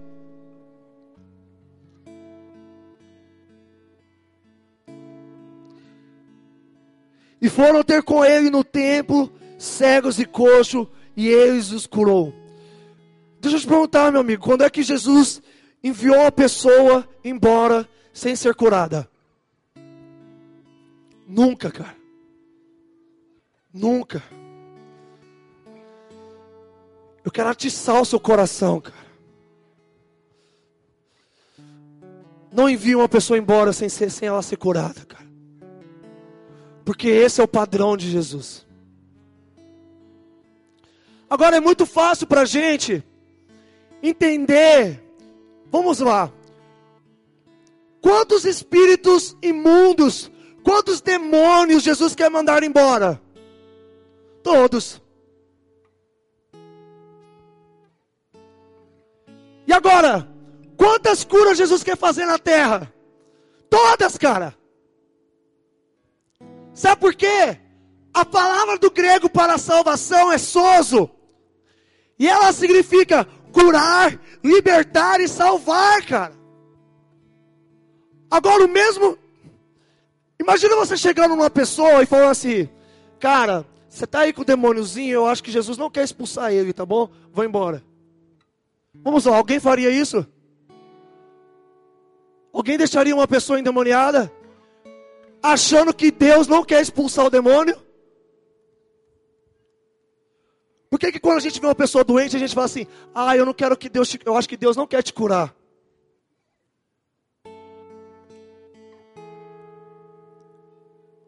[7.41, 12.33] E foram ter com ele no templo, cegos e coxos, e eles os curou.
[13.39, 15.43] Deixa eu te perguntar, meu amigo, quando é que Jesus
[15.83, 19.07] enviou a pessoa embora sem ser curada?
[21.29, 22.04] Nunca, cara.
[23.75, 24.23] Nunca.
[27.25, 29.05] Eu quero atiçar o seu coração, cara.
[32.53, 35.27] Não envie uma pessoa embora sem, ser, sem ela ser curada, cara.
[36.85, 38.65] Porque esse é o padrão de Jesus.
[41.29, 43.03] Agora é muito fácil para a gente
[44.01, 45.03] entender.
[45.67, 46.31] Vamos lá.
[48.01, 50.31] Quantos espíritos imundos,
[50.63, 53.24] quantos demônios Jesus quer mandar embora?
[54.45, 55.01] Todos.
[59.67, 60.29] E agora,
[60.77, 62.93] quantas curas Jesus quer fazer na terra?
[63.71, 64.55] Todas, cara.
[66.75, 67.59] Sabe por quê?
[68.13, 71.09] A palavra do grego para salvação é sozo.
[72.19, 76.35] E ela significa curar, libertar e salvar, cara.
[78.31, 79.17] Agora o mesmo.
[80.39, 82.69] Imagina você chegando numa pessoa e falando assim:
[83.19, 86.73] Cara, você tá aí com o demôniozinho, eu acho que Jesus não quer expulsar ele,
[86.73, 87.09] tá bom?
[87.33, 87.81] Vou embora.
[88.93, 90.27] Vamos lá, alguém faria isso?
[92.53, 94.33] Alguém deixaria uma pessoa endemoniada?
[95.41, 97.81] Achando que Deus não quer expulsar o demônio?
[100.91, 103.37] Por que, que quando a gente vê uma pessoa doente, a gente fala assim, ah,
[103.37, 104.19] eu não quero que Deus te...
[104.25, 105.55] eu acho que Deus não quer te curar.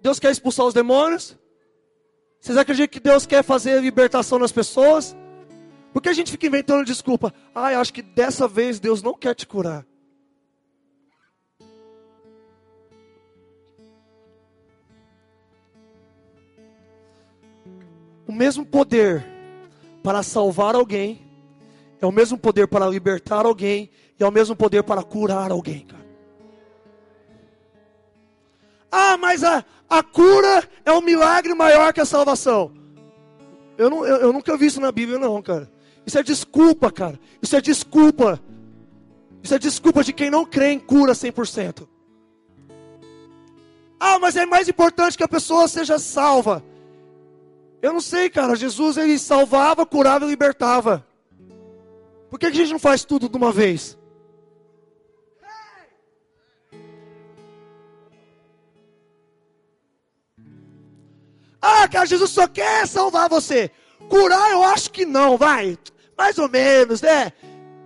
[0.02, 1.38] Deus quer expulsar os demônios?
[2.46, 5.16] Vocês acreditam que Deus quer fazer libertação nas pessoas?
[5.92, 7.34] Por que a gente fica inventando desculpa?
[7.52, 9.84] Ah, eu acho que dessa vez Deus não quer te curar.
[18.28, 19.26] O mesmo poder
[20.00, 21.20] para salvar alguém
[22.00, 23.90] é o mesmo poder para libertar alguém
[24.20, 26.05] e é o mesmo poder para curar alguém, cara.
[28.90, 32.72] Ah, mas a, a cura é um milagre maior que a salvação.
[33.76, 35.70] Eu, não, eu, eu nunca vi isso na Bíblia, não, cara.
[36.06, 37.18] Isso é desculpa, cara.
[37.42, 38.40] Isso é desculpa.
[39.42, 41.86] Isso é desculpa de quem não crê em cura 100%.
[43.98, 46.64] Ah, mas é mais importante que a pessoa seja salva.
[47.82, 48.56] Eu não sei, cara.
[48.56, 51.06] Jesus ele salvava, curava e libertava.
[52.30, 53.98] Por que, que a gente não faz tudo de uma vez?
[61.68, 63.72] Ah, cara, Jesus só quer salvar você.
[64.08, 65.76] Curar, eu acho que não, vai.
[66.16, 67.32] Mais ou menos, né?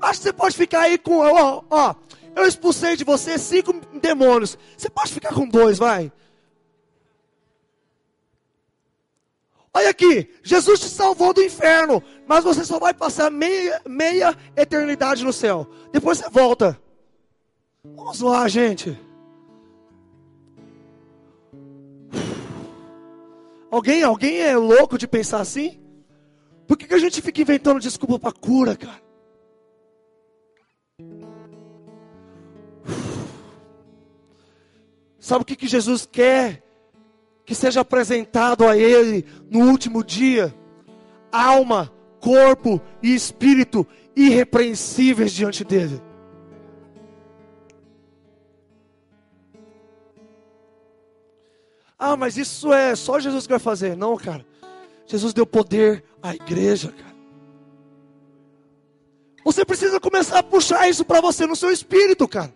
[0.03, 1.95] Acho que você pode ficar aí com, ó, ó.
[2.37, 4.59] Eu expulsei de você cinco demônios.
[4.77, 6.13] Você pode ficar com dois, vai.
[9.73, 15.25] Olha aqui, Jesus te salvou do inferno, mas você só vai passar meia, meia eternidade
[15.25, 15.67] no céu.
[15.91, 16.79] Depois você volta.
[17.83, 18.99] Vamos lá, gente.
[23.71, 25.81] Alguém, alguém é louco de pensar assim?
[26.67, 29.01] Por que, que a gente fica inventando desculpa para cura, cara?
[35.19, 36.63] Sabe o que, que Jesus quer?
[37.45, 40.55] Que seja apresentado a Ele no último dia:
[41.31, 46.10] alma, corpo e espírito irrepreensíveis diante dEle.
[52.03, 53.95] Ah, mas isso é só Jesus que vai fazer.
[53.95, 54.47] Não, cara.
[55.05, 57.15] Jesus deu poder à igreja, cara.
[59.45, 62.55] Você precisa começar a puxar isso para você no seu espírito, cara.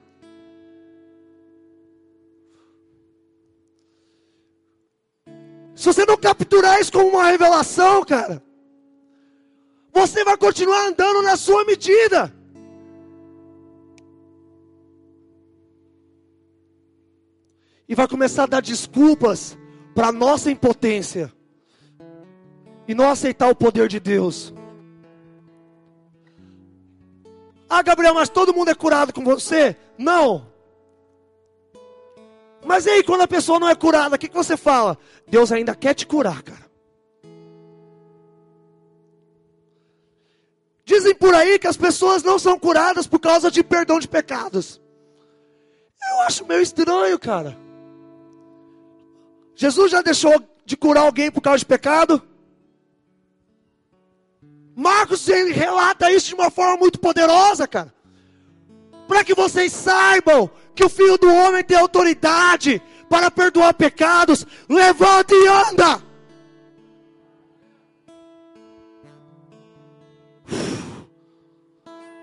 [5.75, 8.43] Se você não capturar isso como uma revelação, cara,
[9.93, 12.35] você vai continuar andando na sua medida.
[17.89, 19.57] E vai começar a dar desculpas
[19.95, 21.33] para nossa impotência
[22.87, 24.53] e não aceitar o poder de Deus.
[27.69, 29.77] Ah, Gabriel, mas todo mundo é curado com você?
[29.99, 30.53] Não.
[32.65, 34.99] Mas e aí, quando a pessoa não é curada, o que, que você fala?
[35.27, 36.65] Deus ainda quer te curar, cara.
[40.85, 44.81] Dizem por aí que as pessoas não são curadas por causa de perdão de pecados.
[46.11, 47.64] Eu acho meio estranho, cara.
[49.55, 50.35] Jesus já deixou
[50.65, 52.23] de curar alguém por causa de pecado?
[54.75, 57.95] Marcos ele relata isso de uma forma muito poderosa, cara.
[59.07, 64.45] Para que vocês saibam que o Filho do Homem tem autoridade para perdoar pecados.
[64.69, 66.03] Levanta e anda.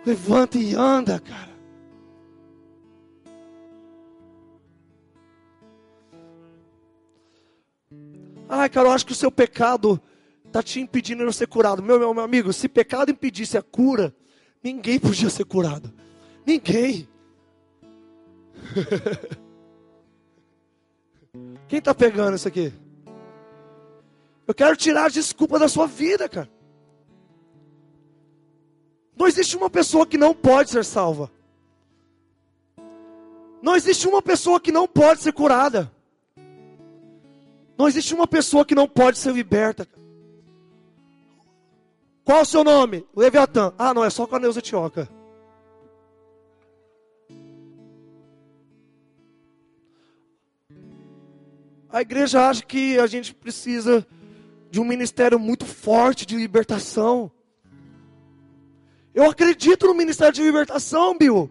[0.05, 1.50] Levanta e anda, cara.
[8.53, 9.97] Ai, cara, eu acho que o seu pecado
[10.45, 11.81] está te impedindo de ser curado.
[11.81, 14.13] Meu, meu, meu amigo, se pecado impedisse a cura,
[14.61, 15.89] ninguém podia ser curado.
[16.45, 17.07] Ninguém.
[21.69, 22.73] Quem está pegando isso aqui?
[24.45, 26.51] Eu quero tirar a desculpa da sua vida, cara.
[29.15, 31.31] Não existe uma pessoa que não pode ser salva.
[33.61, 35.89] Não existe uma pessoa que não pode ser curada.
[37.81, 39.87] Não existe uma pessoa que não pode ser liberta.
[42.23, 43.07] Qual o seu nome?
[43.15, 43.73] Leviatã.
[43.75, 45.09] Ah, não, é só com a Neuza Tioca.
[51.89, 54.05] A igreja acha que a gente precisa
[54.69, 57.31] de um ministério muito forte de libertação.
[59.11, 61.49] Eu acredito no ministério de libertação, Bill.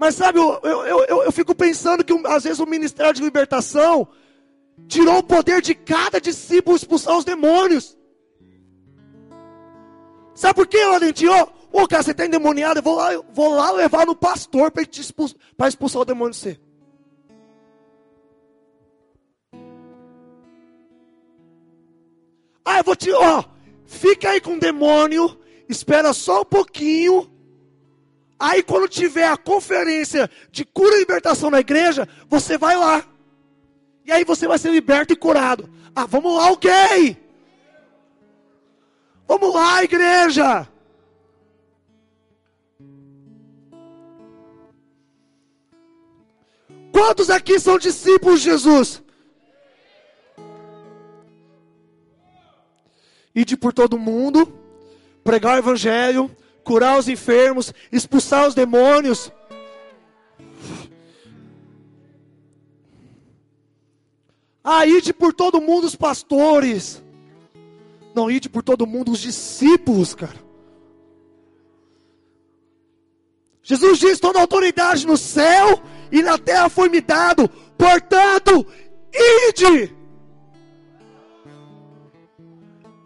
[0.00, 4.08] Mas sabe, eu, eu, eu, eu fico pensando que às vezes o ministério de libertação
[4.88, 7.98] tirou o poder de cada discípulo expulsar os demônios.
[10.34, 11.26] Sabe por quê, Valentim?
[11.26, 14.70] Ô, oh, cara, você está endemoniado, eu vou lá, eu vou lá levar no pastor
[14.70, 15.36] para expulsar,
[15.68, 16.60] expulsar o demônio de você.
[22.64, 23.44] Ah, eu vou te, ó,
[23.84, 25.38] fica aí com o demônio,
[25.68, 27.29] espera só um pouquinho,
[28.40, 33.04] Aí quando tiver a conferência de cura e libertação na igreja, você vai lá.
[34.06, 35.68] E aí você vai ser liberto e curado.
[35.94, 37.18] Ah, vamos lá, ok.
[39.28, 40.66] Vamos lá, igreja.
[46.90, 49.02] Quantos aqui são discípulos de Jesus?
[53.34, 54.50] Ide por todo mundo,
[55.22, 56.34] pregar o evangelho,
[56.70, 59.32] curar os enfermos, expulsar os demônios.
[64.62, 67.02] Ah, ide por todo mundo os pastores.
[68.14, 70.38] Não, ide por todo mundo os discípulos, cara.
[73.64, 77.48] Jesus diz: toda autoridade no céu e na terra foi me dado.
[77.76, 78.64] Portanto,
[79.48, 79.92] ide.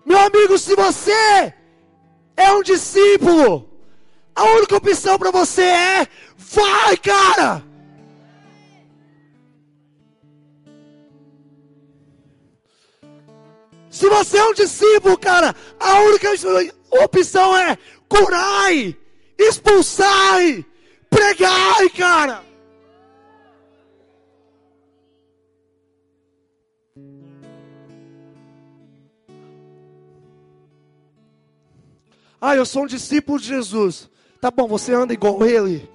[0.05, 1.55] Meu amigo, se você
[2.37, 3.69] é um discípulo.
[4.35, 7.63] A única opção para você é: vai, cara!
[13.91, 16.29] Se você é um discípulo, cara, a única
[17.05, 17.79] opção é
[18.09, 18.97] curai,
[19.39, 20.67] expulsai,
[21.09, 22.45] pregai, cara.
[32.47, 34.11] Ah, eu sou um discípulo de Jesus.
[34.39, 35.89] Tá bom, você anda igual ele.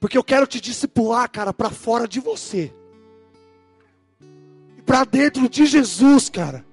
[0.00, 2.74] Porque eu quero te discipular, cara, para fora de você.
[4.76, 6.66] E para dentro de Jesus, cara.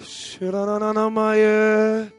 [0.00, 2.12] Xerananamaie.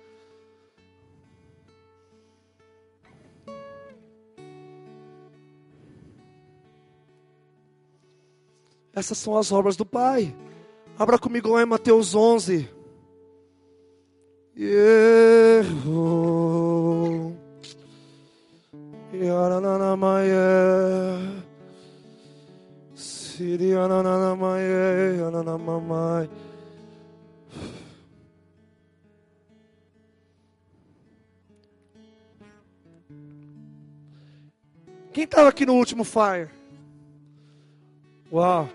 [8.94, 10.36] Essas são as obras do Pai.
[11.00, 12.70] Abra comigo lá em Mateus 11.
[14.56, 16.12] Errou.
[19.14, 20.36] Yarananamaia.
[22.94, 25.26] Siri anananamaia.
[25.28, 26.30] Ananamamai.
[35.14, 36.50] Quem estava aqui no último fire?
[38.32, 38.70] Uau.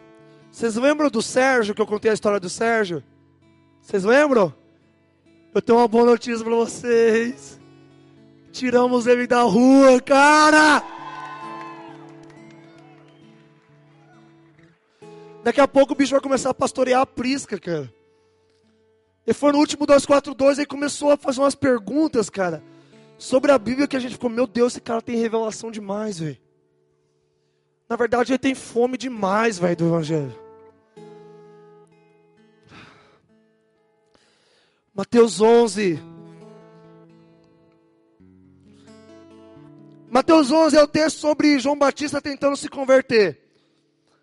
[0.56, 3.04] Vocês lembram do Sérgio, que eu contei a história do Sérgio?
[3.82, 4.54] Vocês lembram?
[5.54, 7.60] Eu tenho uma boa notícia para vocês.
[8.52, 10.82] Tiramos ele da rua, cara!
[15.44, 17.92] Daqui a pouco o bicho vai começar a pastorear a prisca, cara.
[19.26, 22.62] Ele foi no último 242 e começou a fazer umas perguntas, cara,
[23.18, 26.38] sobre a Bíblia que a gente ficou, meu Deus, esse cara tem revelação demais, velho.
[27.86, 30.45] Na verdade, ele tem fome demais, velho, do Evangelho.
[34.96, 36.00] Mateus 11.
[40.08, 43.38] Mateus 11 é o texto sobre João Batista tentando se converter.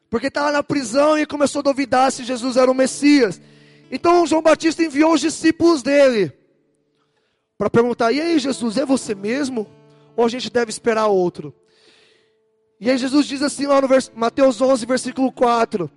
[0.10, 3.40] Porque estava na prisão e começou a duvidar se Jesus era o Messias.
[3.92, 6.34] Então João Batista enviou os discípulos dele
[7.56, 9.68] para perguntar: e aí, Jesus, é você mesmo?
[10.18, 11.54] Ou a gente deve esperar outro?
[12.80, 13.88] E aí Jesus diz assim lá no.
[14.16, 15.88] Mateus 11, versículo 4.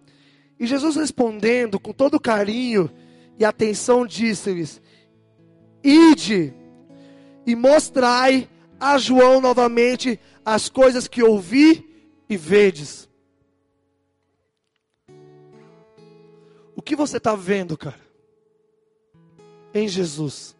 [0.60, 2.90] E Jesus respondendo com todo carinho
[3.38, 4.80] e atenção, disse-lhes:
[5.82, 6.54] Ide
[7.46, 11.88] e mostrai a João novamente as coisas que ouvi
[12.28, 13.08] e vedes.
[16.74, 18.00] O que você está vendo, cara?
[19.74, 20.56] Em Jesus.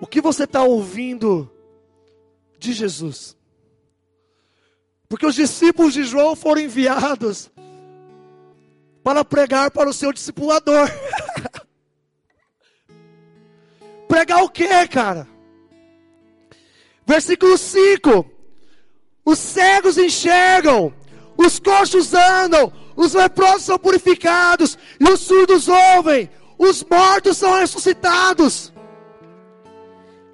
[0.00, 1.50] O que você está ouvindo
[2.58, 3.36] de Jesus?
[5.08, 7.50] Porque os discípulos de João foram enviados
[9.06, 10.90] para pregar para o seu discipulador.
[14.08, 15.28] pregar o que, cara?
[17.06, 18.28] Versículo 5:
[19.24, 20.92] Os cegos enxergam,
[21.36, 26.28] os coxos andam, os leprosos são purificados, e os surdos ouvem,
[26.58, 28.72] os mortos são ressuscitados,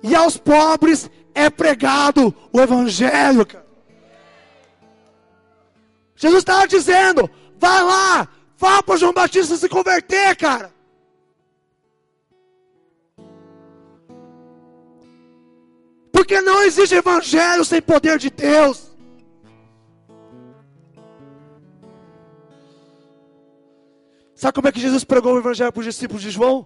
[0.03, 3.47] e aos pobres é pregado o Evangelho.
[6.16, 8.29] Jesus estava dizendo: vai lá,
[8.63, 10.73] Fala para João Batista se converter, cara.
[16.13, 18.97] Porque não existe evangelho sem poder de Deus.
[24.37, 26.65] Sabe como é que Jesus pregou o evangelho para os discípulos de João?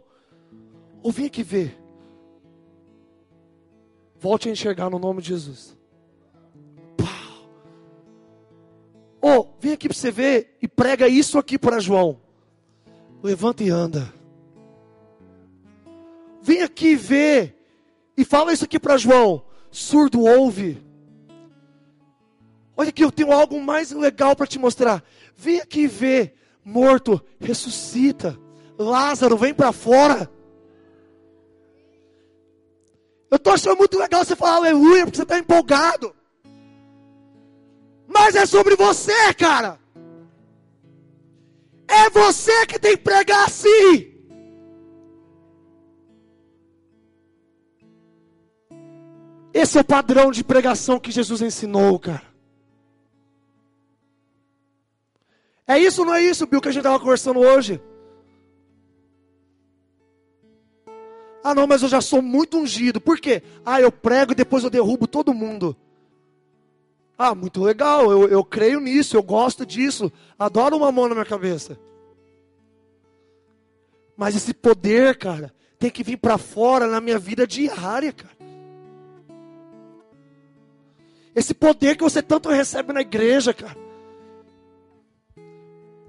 [1.03, 1.80] Ouvi aqui ver.
[4.16, 5.74] Volte a enxergar no nome de Jesus.
[9.20, 12.20] Oh, vem aqui para você ver e prega isso aqui para João.
[13.22, 14.12] Levanta e anda.
[16.42, 17.56] Vem aqui ver
[18.16, 19.42] e fala isso aqui para João.
[19.70, 20.82] Surdo ouve.
[22.76, 25.02] Olha aqui, eu tenho algo mais legal para te mostrar.
[25.36, 26.34] Vem aqui ver.
[26.64, 28.38] Morto, ressuscita.
[28.78, 30.30] Lázaro, vem para fora.
[33.30, 36.14] Eu estou achando muito legal você falar aleluia, porque você está empolgado.
[38.07, 39.78] Mas é sobre você, cara.
[41.88, 44.14] É você que tem que pregar assim.
[49.52, 52.36] Esse é o padrão de pregação que Jesus ensinou, cara.
[55.66, 57.80] É isso ou não é isso, Bill, que a gente estava conversando hoje?
[61.42, 63.00] Ah, não, mas eu já sou muito ungido.
[63.00, 63.42] Por quê?
[63.64, 65.76] Ah, eu prego e depois eu derrubo todo mundo.
[67.18, 71.24] Ah, muito legal, eu, eu creio nisso, eu gosto disso, adoro uma mão na minha
[71.24, 71.78] cabeça.
[74.16, 78.36] Mas esse poder, cara, tem que vir para fora na minha vida diária, cara.
[81.34, 83.76] Esse poder que você tanto recebe na igreja, cara.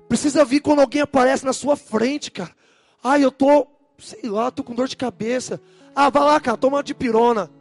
[0.08, 2.56] Precisa vir quando alguém aparece na sua frente, cara.
[3.04, 5.62] Ah, eu tô, sei lá, tô com dor de cabeça.
[5.94, 7.52] Ah, vai lá, cara, toma de pirona.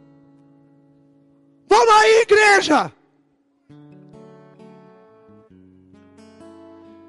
[1.67, 2.93] Vamos aí, igreja!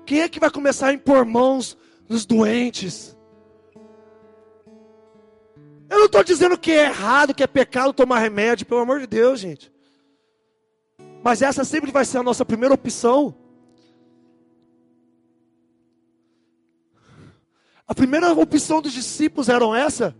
[0.09, 1.77] Quem é que vai começar a impor mãos
[2.09, 3.15] nos doentes?
[5.87, 9.07] Eu não estou dizendo que é errado, que é pecado tomar remédio, pelo amor de
[9.07, 9.71] Deus, gente.
[11.23, 13.37] Mas essa sempre vai ser a nossa primeira opção.
[17.87, 20.17] A primeira opção dos discípulos era essa.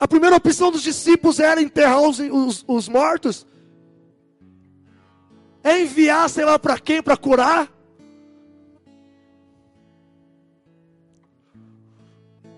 [0.00, 3.46] A primeira opção dos discípulos era enterrar os, os, os mortos.
[5.64, 7.72] É enviar, sei lá para quem, para curar?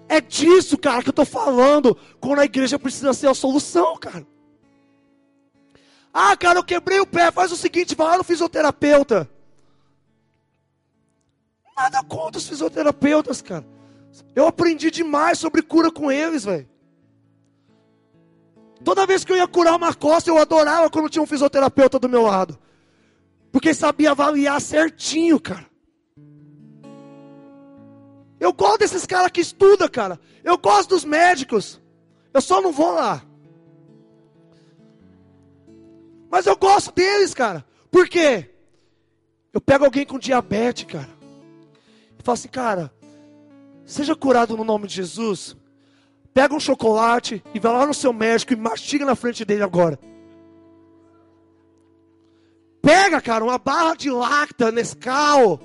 [0.09, 1.97] É disso, cara, que eu estou falando.
[2.21, 4.27] Quando a igreja precisa ser a solução, cara.
[6.13, 7.31] Ah, cara, eu quebrei o pé.
[7.31, 9.31] Faz o seguinte, vai lá no fisioterapeuta.
[11.77, 13.67] Nada contra os fisioterapeutas, cara.
[14.35, 16.69] Eu aprendi demais sobre cura com eles, velho.
[18.83, 22.09] Toda vez que eu ia curar uma costa, eu adorava quando tinha um fisioterapeuta do
[22.09, 22.59] meu lado.
[23.51, 25.67] Porque sabia avaliar certinho, cara.
[28.39, 30.21] Eu gosto desses caras que estudam, cara.
[30.45, 31.81] Eu gosto dos médicos.
[32.33, 33.25] Eu só não vou lá.
[36.31, 37.65] Mas eu gosto deles, cara.
[37.91, 38.51] Por quê?
[39.53, 41.09] Eu pego alguém com diabetes, cara.
[42.19, 42.93] E falo assim, cara,
[43.87, 45.57] seja curado no nome de Jesus.
[46.35, 49.99] Pega um chocolate e vai lá no seu médico e mastiga na frente dele agora.
[52.87, 55.61] Pega, cara, uma barra de lacta, Nescau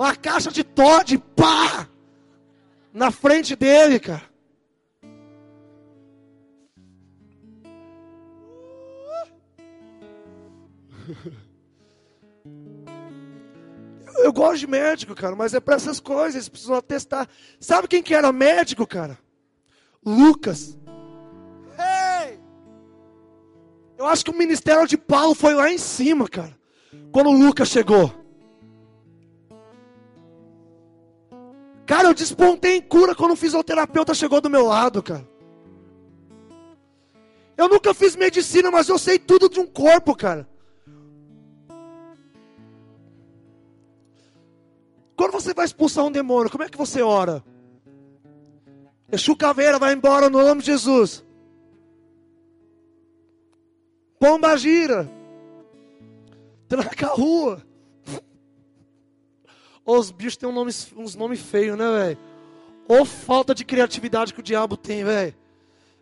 [0.00, 1.86] uma caixa de Todd, pá!
[2.90, 4.22] Na frente dele, cara.
[14.16, 17.28] Eu gosto de médico, cara, mas é para essas coisas, eles precisam atestar.
[17.60, 19.18] Sabe quem que era médico, cara?
[20.04, 20.78] Lucas.
[24.00, 26.58] Eu acho que o ministério de Paulo foi lá em cima, cara.
[27.12, 28.10] Quando o Lucas chegou.
[31.84, 35.28] Cara, eu despontei em cura quando o fisioterapeuta chegou do meu lado, cara.
[37.58, 40.48] Eu nunca fiz medicina, mas eu sei tudo de um corpo, cara.
[45.14, 47.44] Quando você vai expulsar um demônio, como é que você ora?
[49.12, 51.22] Exu Caveira vai embora no nome de Jesus.
[54.20, 55.10] Pomba gira.
[56.68, 57.62] Tranca a rua.
[59.82, 62.18] Os bichos têm um nome, uns nomes feios, né, velho?
[62.86, 65.34] Ou falta de criatividade que o diabo tem, velho.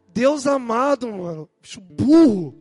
[0.08, 1.48] Deus amado, mano.
[1.62, 2.54] Bicho burro.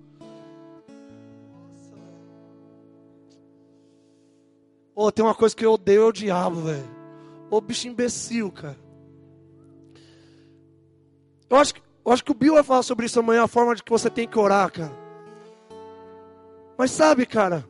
[4.93, 6.89] Ô, oh, tem uma coisa que eu odeio, é o diabo, velho.
[7.49, 8.77] Ô, bicho imbecil, cara.
[11.49, 11.73] Eu acho,
[12.05, 14.09] eu acho que o Bill vai falar sobre isso amanhã, a forma de que você
[14.09, 15.06] tem que orar, cara.
[16.77, 17.67] Mas sabe, cara,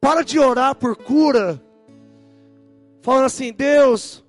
[0.00, 1.62] para de orar por cura,
[3.02, 4.24] falando assim: Deus,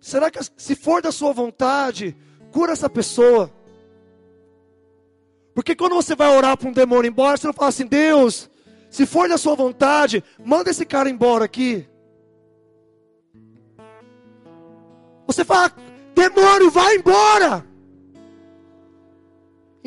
[0.00, 2.16] será que se for da Sua vontade,
[2.50, 3.52] cura essa pessoa?
[5.54, 8.50] Porque quando você vai orar para um demônio embora, você não fala assim: Deus,
[8.88, 11.86] se for da Sua vontade, manda esse cara embora aqui.
[15.26, 15.70] Você fala:
[16.14, 17.75] demônio, vai embora.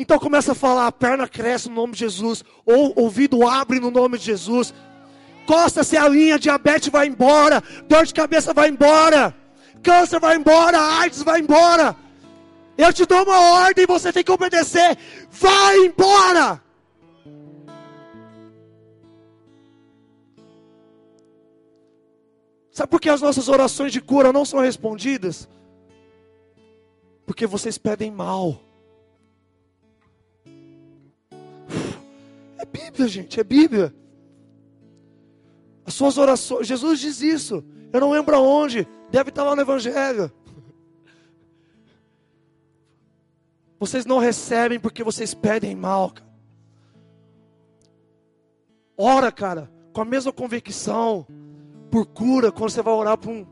[0.00, 3.90] Então começa a falar, a perna cresce no nome de Jesus, ou ouvido abre no
[3.90, 4.72] nome de Jesus,
[5.46, 9.34] Costa-se a linha, diabetes vai embora, dor de cabeça vai embora,
[9.82, 11.96] câncer vai embora, AIDS vai embora.
[12.78, 14.96] Eu te dou uma ordem você tem que obedecer.
[15.28, 16.62] Vai embora!
[22.70, 25.48] Sabe por que as nossas orações de cura não são respondidas?
[27.26, 28.69] Porque vocês pedem mal.
[32.72, 33.94] Bíblia, gente, é Bíblia.
[35.84, 37.64] As suas orações, Jesus diz isso.
[37.92, 40.30] Eu não lembro aonde, deve estar lá no Evangelho.
[43.78, 46.10] Vocês não recebem porque vocês pedem mal.
[46.10, 46.30] Cara.
[48.96, 51.26] Ora, cara, com a mesma convicção,
[51.90, 53.46] por cura, quando você vai orar para um,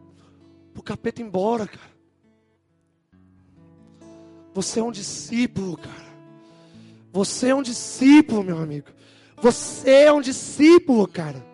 [0.77, 1.99] o capeta embora, cara.
[4.55, 6.09] Você é um discípulo, cara.
[7.12, 8.89] Você é um discípulo, meu amigo.
[9.41, 11.45] Você é um discípulo, cara.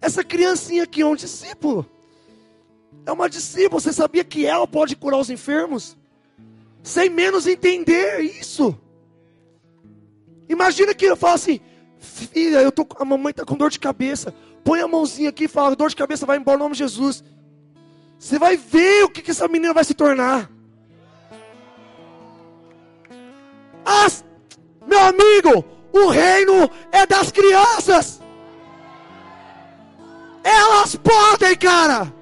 [0.00, 1.84] Essa criancinha aqui é um discípulo.
[3.04, 3.80] É uma discípula.
[3.80, 5.96] Você sabia que ela pode curar os enfermos?
[6.82, 8.78] Sem menos entender isso.
[10.48, 11.60] Imagina que eu falo assim:
[11.98, 14.32] Filha, eu tô, a mamãe está com dor de cabeça.
[14.62, 17.24] Põe a mãozinha aqui e fala: dor de cabeça vai embora em nome de Jesus.
[18.18, 20.50] Você vai ver o que, que essa menina vai se tornar.
[23.84, 24.24] As,
[24.86, 28.20] meu amigo, o reino é das crianças.
[30.42, 32.12] Elas podem, cara.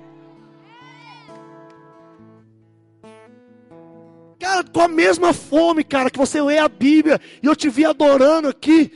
[4.38, 7.84] Cara, com a mesma fome, cara, que você lê a Bíblia e eu te vi
[7.84, 8.92] adorando aqui.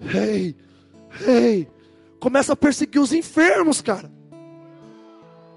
[0.00, 0.56] Ei,
[1.26, 1.68] ei,
[2.18, 4.10] começa a perseguir os enfermos, cara.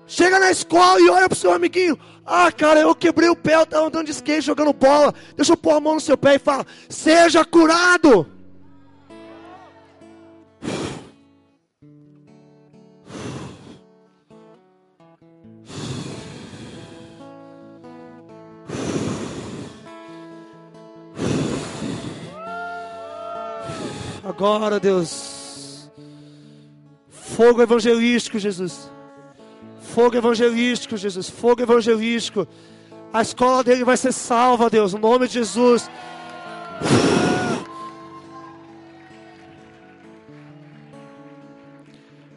[0.05, 1.97] Chega na escola e olha pro seu amiguinho.
[2.31, 5.15] Ah, cara, eu quebrei o pé, eu tava andando de skate, jogando bola.
[5.35, 8.27] Deixa eu pôr a mão no seu pé e fala: Seja curado.
[24.23, 25.89] Agora, Deus.
[27.09, 28.87] Fogo evangelístico, Jesus.
[29.93, 31.29] Fogo evangelístico, Jesus.
[31.29, 32.47] Fogo evangelístico.
[33.11, 35.89] A escola dele vai ser salva, Deus, no nome de Jesus.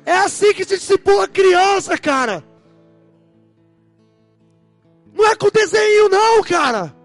[0.05, 2.43] É assim que se discipula criança, cara.
[5.13, 7.02] Não é com desenho, não, cara.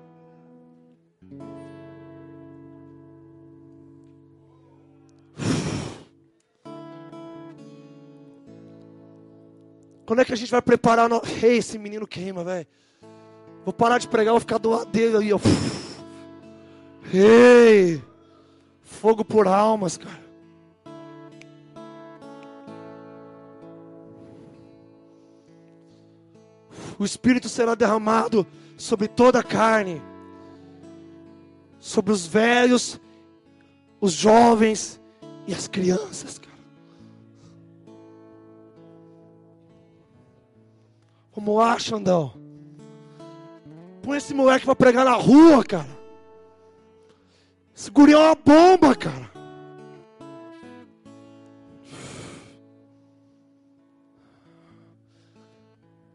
[10.07, 11.09] Quando é que a gente vai preparar?
[11.09, 11.21] No...
[11.43, 12.65] Ei, esse menino queima, velho.
[13.65, 15.39] Vou parar de pregar, vou ficar do lado dele aí, ó.
[17.13, 18.01] Ei!
[18.81, 20.25] Fogo por almas, cara.
[26.97, 28.47] O Espírito será derramado
[28.77, 30.01] sobre toda a carne,
[31.79, 32.97] sobre os velhos,
[33.99, 35.01] os jovens
[35.45, 36.39] e as crianças,
[41.37, 42.33] Vamos lá, Xandão.
[44.01, 45.87] Põe esse moleque pra pregar na rua, cara.
[47.75, 49.29] Esse guri é uma bomba, cara.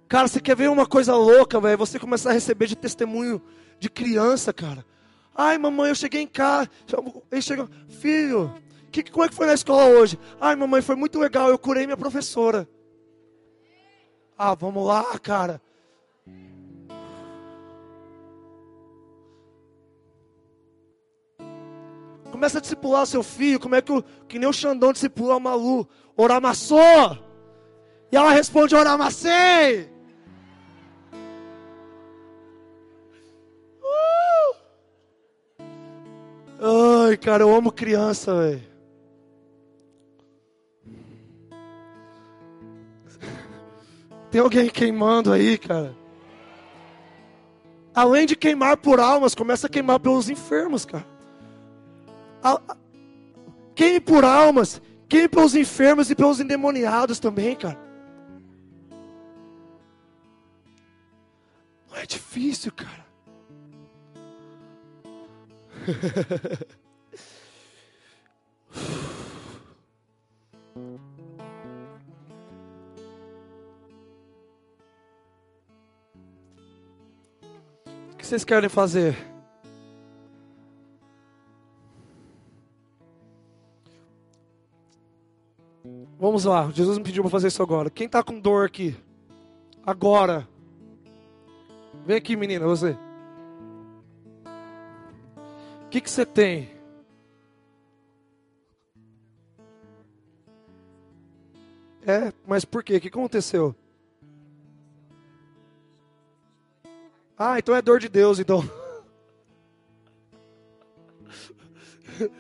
[0.09, 1.79] Cara, você quer ver uma coisa louca, velho?
[1.79, 3.41] Você começar a receber de testemunho
[3.79, 4.85] de criança, cara.
[5.33, 6.69] Ai, mamãe, eu cheguei em casa.
[7.31, 8.53] Ele chegou, filho,
[8.91, 10.19] que, como é que foi na escola hoje?
[10.41, 12.69] Ai, mamãe, foi muito legal, eu curei minha professora.
[14.45, 15.63] Ah, vamos lá, cara.
[22.33, 25.39] Começa a discipular seu filho, como é que, o, que nem o Xandão discipula a
[25.39, 25.89] Malu.
[26.17, 27.17] Oramassou!
[28.11, 29.89] E ela responde, oramacei!
[33.81, 34.57] Uh!
[37.07, 38.72] Ai, cara, eu amo criança, velho.
[44.33, 45.95] Tem alguém queimando aí, cara?
[47.95, 51.05] Além de queimar por almas, começa a queimar pelos enfermos, cara.
[53.75, 57.79] Queime por almas, queime pelos enfermos e pelos endemoniados também, cara.
[61.91, 63.05] Não é difícil, cara.
[78.33, 79.15] vocês querem fazer?
[86.19, 87.91] Vamos lá, Jesus me pediu para fazer isso agora.
[87.91, 88.97] Quem está com dor aqui?
[89.85, 90.49] Agora.
[92.07, 92.97] Vem aqui, menina, você.
[95.85, 96.71] O que, que você tem?
[102.07, 102.97] É, mas por quê?
[102.97, 103.77] O que aconteceu?
[107.45, 108.63] Ah, então é dor de Deus, então.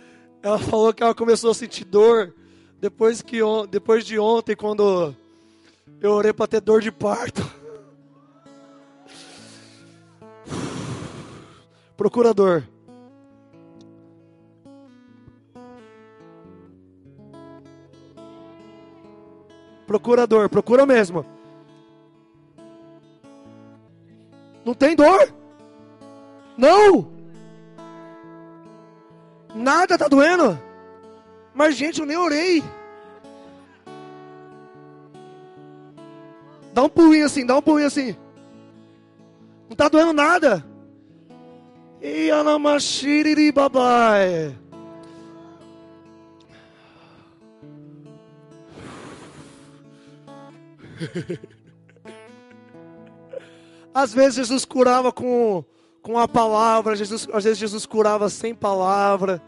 [0.40, 2.32] Ela falou que ela começou a sentir dor
[2.80, 5.12] depois, que, depois de ontem, quando
[6.00, 7.42] eu orei para ter dor de parto.
[11.96, 12.62] Procurador.
[19.84, 21.41] Procurador, procura mesmo.
[24.64, 25.32] Não tem dor?
[26.56, 27.10] Não.
[29.54, 30.58] Nada tá doendo?
[31.54, 32.62] Mas gente, eu nem orei.
[36.72, 38.16] Dá um pulinho assim, dá um pulinho assim.
[39.68, 40.64] Não tá doendo nada.
[42.00, 44.56] E anamashiriri babai.
[53.94, 55.64] Às vezes Jesus curava com,
[56.00, 59.42] com a palavra, Jesus, às vezes Jesus curava sem palavra.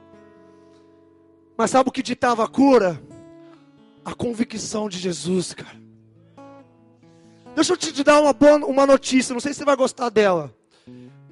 [1.56, 3.00] Mas sabe o que ditava a cura?
[4.04, 5.82] A convicção de Jesus, cara.
[7.54, 10.52] Deixa eu te dar uma, boa, uma notícia, não sei se você vai gostar dela.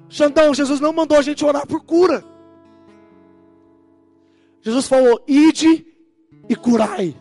[0.09, 2.23] Xandão, Jesus não mandou a gente orar por cura.
[4.61, 5.85] Jesus falou: ide
[6.47, 7.15] e curai.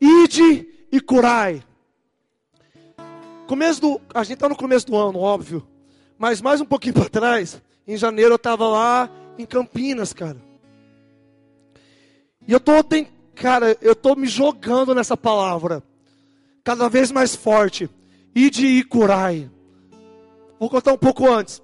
[0.00, 1.62] Ide e curai.
[3.52, 5.62] Começo do, a gente está no começo do ano, óbvio.
[6.18, 10.38] Mas mais um pouquinho para trás, em janeiro eu estava lá em Campinas, cara.
[12.48, 15.82] E eu tô, tem, cara, eu tô me jogando nessa palavra.
[16.64, 17.90] Cada vez mais forte.
[18.34, 19.50] E curai.
[20.58, 21.60] Vou contar um pouco antes.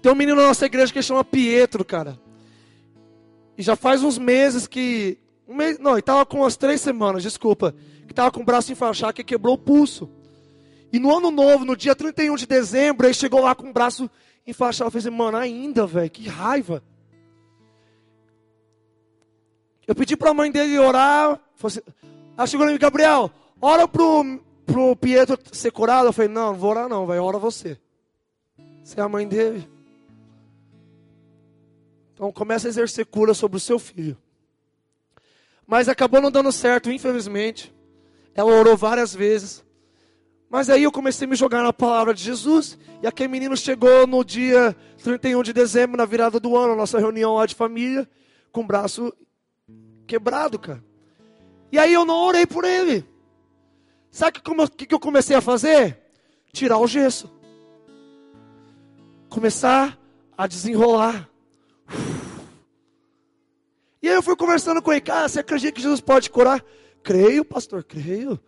[0.00, 2.16] Tem um menino na nossa igreja que chama Pietro, cara.
[3.58, 5.18] E já faz uns meses que
[5.48, 7.74] Um mês, não, ele tava com umas três semanas, desculpa.
[8.06, 10.08] Que tava com o braço enfaixado, que quebrou o pulso.
[10.92, 14.10] E no ano novo, no dia 31 de dezembro, ele chegou lá com o braço
[14.46, 14.88] enfaixado.
[14.88, 16.82] Eu falei assim, mano, ainda, velho, que raiva.
[19.86, 21.40] Eu pedi para a mãe dele orar.
[21.62, 21.80] Assim,
[22.36, 23.30] ela chegou em Gabriel,
[23.60, 26.08] ora pro, pro Pietro ser curado.
[26.08, 27.78] Eu falei, não, não vou orar não, vai, ora você.
[28.82, 29.68] Você é a mãe dele.
[32.14, 34.16] Então começa a exercer cura sobre o seu filho.
[35.66, 37.74] Mas acabou não dando certo, infelizmente.
[38.34, 39.65] Ela orou várias vezes.
[40.48, 42.78] Mas aí eu comecei a me jogar na palavra de Jesus.
[43.02, 47.34] E aquele menino chegou no dia 31 de dezembro, na virada do ano, nossa reunião
[47.34, 48.08] lá de família,
[48.52, 49.12] com o braço
[50.06, 50.82] quebrado, cara.
[51.70, 53.04] E aí eu não orei por ele.
[54.10, 55.98] Sabe o que, que eu comecei a fazer?
[56.52, 57.30] Tirar o gesso.
[59.28, 59.98] Começar
[60.38, 61.28] a desenrolar.
[64.00, 66.64] E aí eu fui conversando com ele, cara, você acredita que Jesus pode curar?
[67.02, 68.38] Creio, pastor, creio.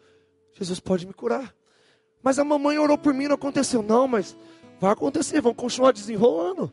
[0.54, 1.54] Jesus pode me curar.
[2.22, 3.82] Mas a mamãe orou por mim, não aconteceu.
[3.82, 4.36] Não, mas
[4.80, 6.72] vai acontecer, vamos continuar desenrolando.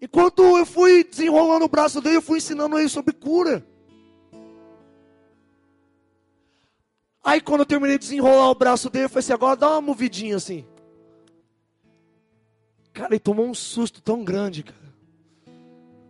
[0.00, 3.64] Enquanto eu fui desenrolando o braço dele, eu fui ensinando ele sobre cura.
[7.22, 9.80] Aí quando eu terminei de desenrolar o braço dele, eu falei assim, agora dá uma
[9.80, 10.66] movidinha assim.
[12.92, 14.82] Cara, ele tomou um susto tão grande, cara.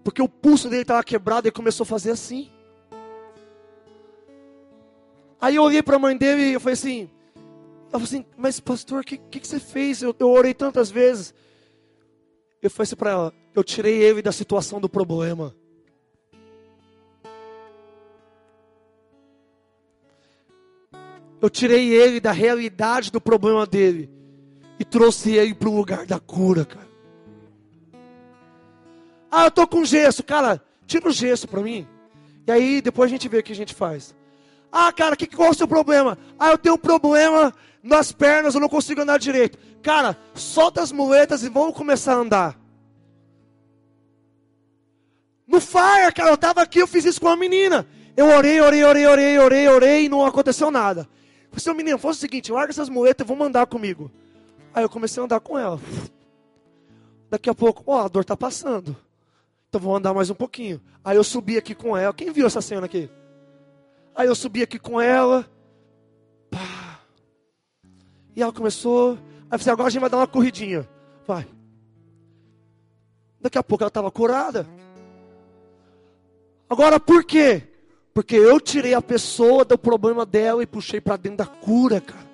[0.02, 2.50] Porque o pulso dele estava quebrado e começou a fazer assim.
[5.40, 7.10] Aí eu olhei para a mãe dele e eu falei assim,
[8.00, 10.02] falei assim, mas pastor, o que, que, que, você fez?
[10.02, 11.34] Eu, eu orei tantas vezes.
[12.62, 15.54] Eu falei assim para ela, eu tirei ele da situação do problema.
[21.40, 24.08] Eu tirei ele da realidade do problema dele
[24.78, 26.88] e trouxe ele para o lugar da cura, cara.
[29.30, 30.62] Ah, eu tô com gesso, cara.
[30.86, 31.86] Tira o gesso para mim.
[32.46, 34.14] E aí depois a gente vê o que a gente faz.
[34.72, 36.16] Ah, cara, que, qual é o seu problema?
[36.38, 39.58] Ah, eu tenho um problema nas pernas, eu não consigo andar direito.
[39.82, 42.58] Cara, solta as muletas e vamos começar a andar.
[45.46, 47.86] No fire, cara, eu estava aqui, eu fiz isso com uma menina.
[48.16, 51.06] Eu orei, orei, orei, orei, orei, orei e não aconteceu nada.
[51.50, 54.10] Falei, menino, fosse o seguinte, larga essas muletas e vamos andar comigo.
[54.72, 55.78] Aí eu comecei a andar com ela.
[57.28, 58.96] Daqui a pouco, ó, a dor tá passando.
[59.68, 60.80] Então vou andar mais um pouquinho.
[61.04, 62.14] Aí eu subi aqui com ela.
[62.14, 63.10] Quem viu essa cena aqui?
[64.14, 65.48] Aí eu subi aqui com ela.
[66.50, 67.00] Pá.
[68.36, 69.12] E ela começou.
[69.50, 70.88] Aí eu falei, agora a gente vai dar uma corridinha.
[71.26, 71.46] Vai.
[73.40, 74.66] Daqui a pouco ela estava curada.
[76.68, 77.68] Agora por quê?
[78.14, 82.30] Porque eu tirei a pessoa do problema dela e puxei para dentro da cura, cara.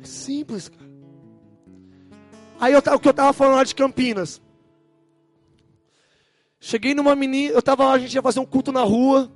[0.00, 0.90] É simples, cara.
[2.60, 4.40] Aí eu, o que eu estava falando lá de Campinas.
[6.66, 9.30] Cheguei numa menina, eu tava lá, a gente ia fazer um culto na rua.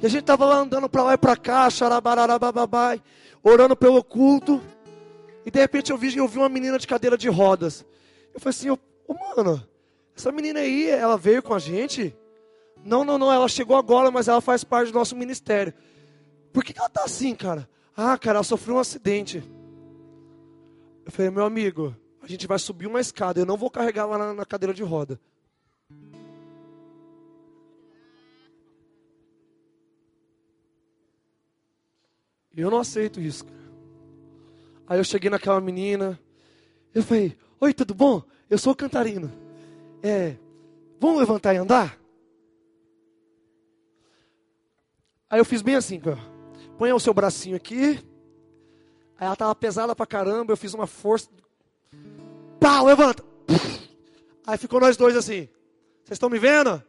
[0.00, 3.02] E a gente tava lá andando para lá e para cá, xarabararababai,
[3.42, 4.62] orando pelo culto.
[5.44, 7.84] E de repente eu vi, eu vi uma menina de cadeira de rodas.
[8.32, 8.78] Eu falei assim, Ô,
[9.12, 9.62] mano,
[10.16, 12.16] essa menina aí, ela veio com a gente?
[12.82, 15.74] Não, não, não, ela chegou agora, mas ela faz parte do nosso ministério.
[16.50, 17.68] Por que ela tá assim, cara?
[17.94, 19.44] Ah, cara, ela sofreu um acidente.
[21.04, 24.16] Eu falei, meu amigo, a gente vai subir uma escada, eu não vou carregar ela
[24.16, 25.20] na, na cadeira de roda.
[32.56, 33.44] Eu não aceito isso.
[34.86, 36.18] Aí eu cheguei naquela menina,
[36.94, 38.22] eu falei, oi, tudo bom?
[38.48, 39.32] Eu sou cantarino.
[40.02, 40.36] É,
[41.00, 41.98] vamos levantar e andar?
[45.28, 46.00] Aí eu fiz bem assim.
[46.78, 47.98] Põe o seu bracinho aqui.
[49.18, 51.28] Aí ela tava pesada pra caramba, eu fiz uma força.
[52.60, 53.24] Pá, levanta.
[54.46, 55.48] Aí ficou nós dois assim.
[56.04, 56.82] Vocês estão me vendo?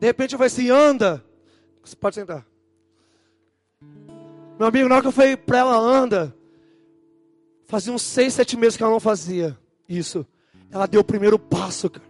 [0.00, 1.22] De repente eu falei assim, anda.
[1.84, 2.46] Você pode sentar.
[4.60, 6.36] Meu amigo, na hora que eu falei pra ela, anda.
[7.64, 9.58] Fazia uns seis, sete meses que ela não fazia
[9.88, 10.26] isso.
[10.70, 12.06] Ela deu o primeiro passo, cara.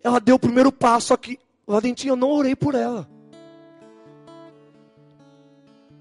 [0.00, 3.10] Ela deu o primeiro passo, só que lá dentro eu não orei por ela.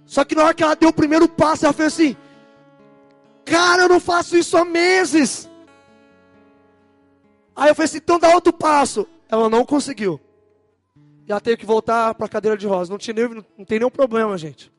[0.05, 2.15] Só que na hora que ela deu o primeiro passo, ela fez assim:
[3.43, 5.49] Cara, eu não faço isso há meses.
[7.55, 9.07] Aí eu falei assim: então dá outro passo.
[9.27, 10.21] Ela não conseguiu.
[11.27, 12.91] E ela teve que voltar para a cadeira de rosa.
[12.91, 14.71] Não, tinha nem, não tem nenhum problema, gente.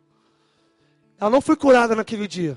[1.18, 2.56] Ela não foi curada naquele dia.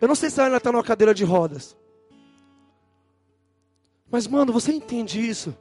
[0.00, 1.76] Eu não sei se ela ainda está numa cadeira de rodas.
[4.10, 5.54] Mas, mano, você entende isso?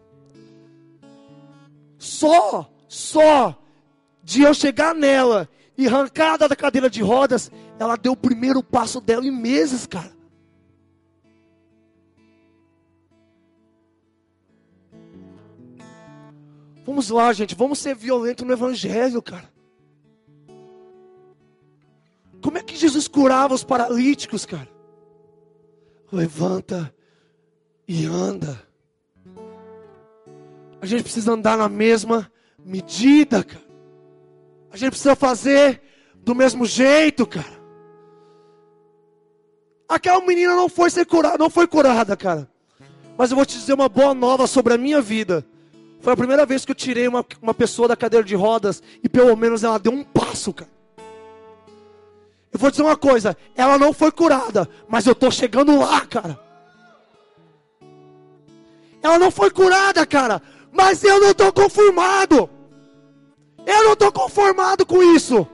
[1.97, 3.57] Só, só
[4.23, 9.01] de eu chegar nela e arrancada da cadeira de rodas, ela deu o primeiro passo
[9.01, 10.14] dela em meses, cara.
[16.85, 19.51] Vamos lá, gente, vamos ser violentos no Evangelho, cara.
[22.41, 24.69] Como é que Jesus curava os paralíticos, cara?
[26.11, 26.93] Levanta
[27.87, 28.61] e anda.
[30.79, 32.31] A gente precisa andar na mesma
[32.63, 33.65] medida, cara.
[34.69, 35.81] A gente precisa fazer
[36.17, 37.65] do mesmo jeito, cara.
[39.89, 42.47] Aquela menina não foi ser curada, não foi curada, cara.
[43.17, 45.43] Mas eu vou te dizer uma boa nova sobre a minha vida.
[45.99, 49.09] Foi a primeira vez que eu tirei uma, uma pessoa da cadeira de rodas e
[49.09, 50.69] pelo menos ela deu um passo, cara.
[52.51, 56.39] Eu vou dizer uma coisa, ela não foi curada, mas eu estou chegando lá, cara.
[59.01, 60.41] Ela não foi curada, cara,
[60.71, 62.49] mas eu não estou conformado.
[63.65, 65.47] Eu não estou conformado com isso.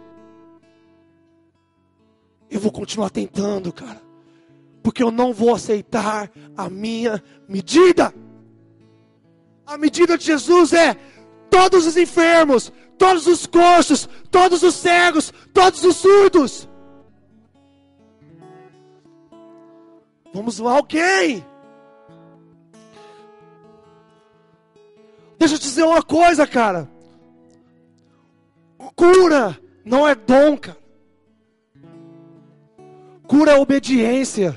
[2.49, 4.01] Eu vou continuar tentando, cara.
[4.83, 8.13] Porque eu não vou aceitar a minha medida.
[9.71, 10.97] A medida de Jesus é
[11.49, 16.67] todos os enfermos, todos os coxos, todos os cegos, todos os surdos.
[20.33, 21.45] Vamos lá, alguém.
[25.39, 26.91] Deixa eu te dizer uma coisa, cara.
[28.93, 30.77] Cura não é dom, cara.
[33.25, 34.53] Cura é obediência.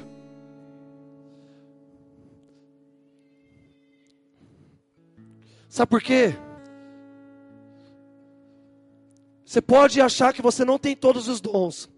[5.75, 6.33] Sabe por quê?
[9.45, 11.91] Você pode achar que você não tem todos os dons.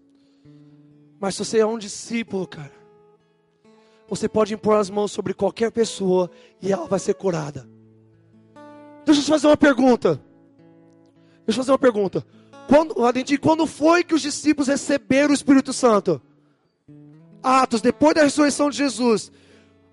[1.19, 2.71] Mas se você é um discípulo, cara,
[4.09, 6.27] você pode impor as mãos sobre qualquer pessoa
[6.59, 7.69] e ela vai ser curada.
[9.05, 10.19] Deixa eu te fazer uma pergunta.
[11.45, 12.25] Deixa eu fazer uma pergunta.
[12.67, 16.19] Quando, Adentir, quando foi que os discípulos receberam o Espírito Santo?
[17.43, 19.31] Atos, depois da ressurreição de Jesus.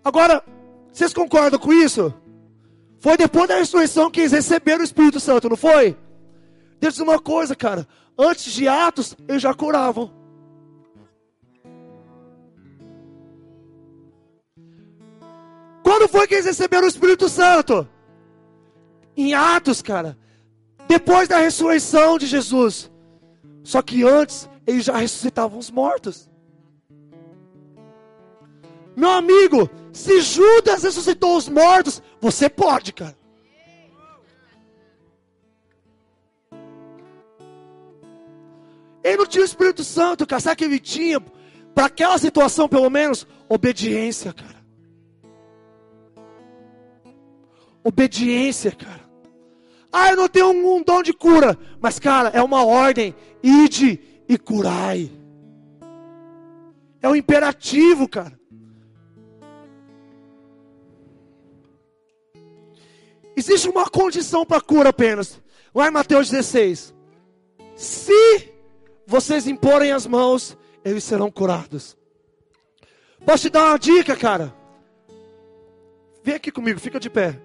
[0.02, 0.42] Agora,
[0.90, 2.14] vocês concordam com isso?
[3.04, 5.94] Foi depois da ressurreição que eles receberam o Espírito Santo, não foi?
[6.80, 7.86] Deixa eu dizer uma coisa, cara.
[8.18, 10.10] Antes de Atos, eles já curavam.
[15.82, 17.86] Quando foi que eles receberam o Espírito Santo?
[19.14, 20.16] Em Atos, cara.
[20.88, 22.90] Depois da ressurreição de Jesus.
[23.62, 26.26] Só que antes, eles já ressuscitavam os mortos.
[28.96, 33.16] Meu amigo, se Judas ressuscitou os mortos, você pode, cara.
[39.02, 40.40] Ele não tinha o Espírito Santo, cara.
[40.40, 41.20] Sabe que ele tinha?
[41.74, 44.64] Para aquela situação, pelo menos, obediência, cara.
[47.82, 49.04] Obediência, cara.
[49.92, 51.58] Ah, eu não tenho um, um dom de cura.
[51.80, 53.14] Mas, cara, é uma ordem.
[53.42, 55.10] Ide e curai.
[57.02, 58.32] É um imperativo, cara.
[63.36, 65.40] Existe uma condição para cura apenas.
[65.74, 66.94] Lá em Mateus 16.
[67.74, 68.52] Se
[69.06, 71.96] vocês imporem as mãos, eles serão curados.
[73.24, 74.54] Posso te dar uma dica, cara?
[76.22, 77.40] Vem aqui comigo, fica de pé.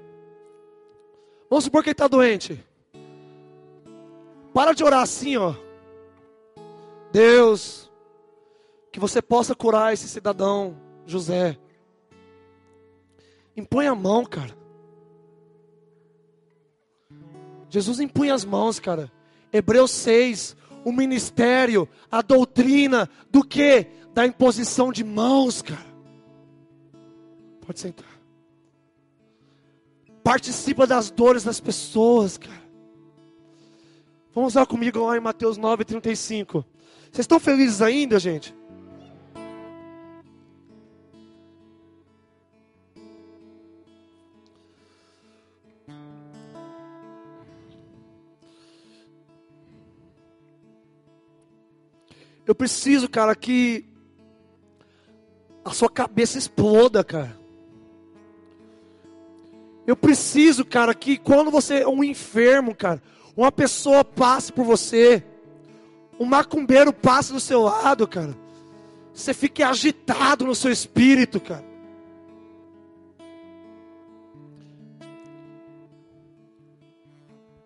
[1.49, 2.63] Vamos supor que ele está doente.
[4.53, 5.55] Para de orar assim, ó.
[7.11, 7.91] Deus,
[8.91, 11.57] que você possa curar esse cidadão, José.
[13.55, 14.58] Impõe a mão, cara.
[17.69, 19.11] Jesus impunha as mãos, cara.
[19.51, 23.87] Hebreus 6, o ministério, a doutrina do que?
[24.13, 25.85] Da imposição de mãos, cara.
[27.65, 28.19] Pode sentar
[30.29, 32.61] participa das dores das pessoas, cara.
[34.31, 36.63] Vamos lá comigo lá em Mateus 9, 35.
[37.11, 38.55] Vocês estão felizes ainda, gente?
[52.49, 53.85] Eu preciso, cara, que
[55.63, 57.37] a sua cabeça exploda, cara.
[59.85, 63.03] Eu preciso, cara, que quando você é um enfermo, cara,
[63.37, 65.23] uma pessoa passe por você,
[66.19, 68.35] um macumbeiro passe do seu lado, cara,
[69.13, 71.63] você fique agitado no seu espírito, cara.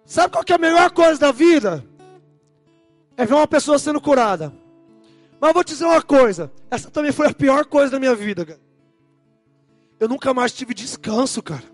[0.06, 1.86] Sabe qual que é a melhor coisa da vida?
[3.16, 4.62] É ver uma pessoa sendo curada.
[5.44, 8.46] Mas vou te dizer uma coisa: essa também foi a pior coisa da minha vida,
[8.46, 8.62] cara.
[10.00, 11.66] Eu nunca mais tive descanso, cara.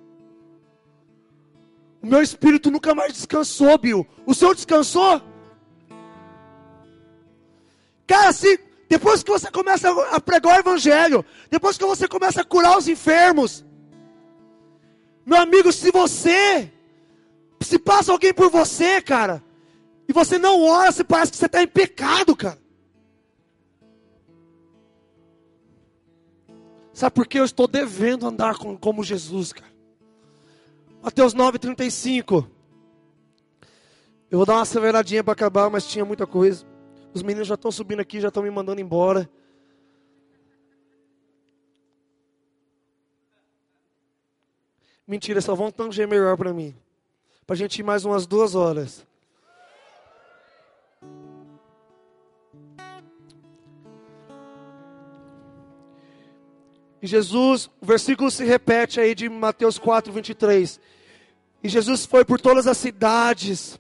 [2.02, 4.08] O meu espírito nunca mais descansou, Bill.
[4.26, 5.22] O seu descansou?
[8.08, 8.60] Cara, se
[8.90, 12.88] depois que você começa a pregar o evangelho, depois que você começa a curar os
[12.88, 13.64] enfermos,
[15.24, 16.72] meu amigo, se você
[17.62, 19.44] Se passa alguém por você, cara,
[20.08, 22.58] e você não ora, se parece que você está em pecado, cara.
[27.00, 29.72] Sabe por que eu estou devendo andar com, como Jesus, cara?
[31.02, 32.46] Mateus 9,35.
[34.30, 36.66] Eu vou dar uma aceleradinha para acabar, mas tinha muita coisa.
[37.14, 39.30] Os meninos já estão subindo aqui, já estão me mandando embora.
[45.08, 46.76] Mentira, só vão tanger melhor para mim.
[47.48, 49.08] Para a gente ir mais umas duas horas.
[57.02, 60.80] E Jesus, o versículo se repete aí de Mateus 4, 23.
[61.64, 63.80] E Jesus foi por todas as cidades,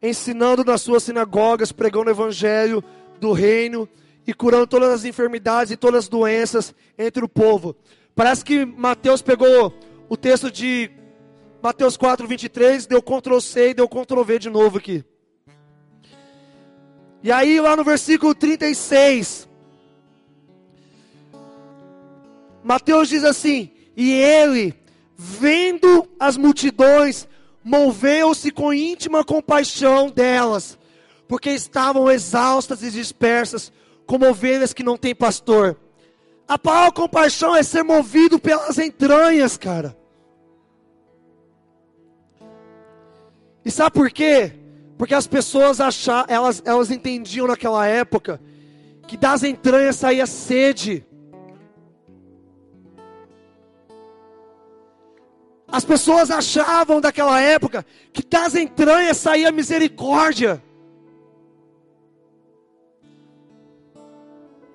[0.00, 2.82] ensinando nas suas sinagogas, pregando o evangelho
[3.20, 3.88] do reino
[4.26, 7.74] e curando todas as enfermidades e todas as doenças entre o povo.
[8.14, 9.74] Parece que Mateus pegou
[10.08, 10.90] o texto de
[11.62, 15.04] Mateus 4, 23, deu Ctrl C e deu Ctrl V de novo aqui.
[17.22, 19.49] E aí, lá no versículo 36,
[22.62, 24.74] Mateus diz assim: E ele,
[25.16, 27.28] vendo as multidões,
[27.62, 30.78] moveu-se com íntima compaixão delas,
[31.28, 33.72] porque estavam exaustas e dispersas,
[34.06, 35.76] como ovelhas que não têm pastor.
[36.48, 39.96] A palavra compaixão é ser movido pelas entranhas, cara.
[43.64, 44.52] E sabe por quê?
[44.98, 48.40] Porque as pessoas achar, elas, elas entendiam naquela época
[49.06, 51.06] que das entranhas saía sede.
[55.72, 60.62] As pessoas achavam daquela época que das entranhas saía misericórdia.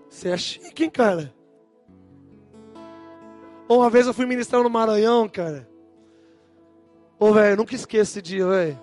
[0.09, 1.33] Você é chique, hein, cara?
[3.67, 5.67] Uma vez eu fui ministrar no Maranhão, cara.
[7.19, 8.79] Ô, velho, nunca esqueço esse dia, velho.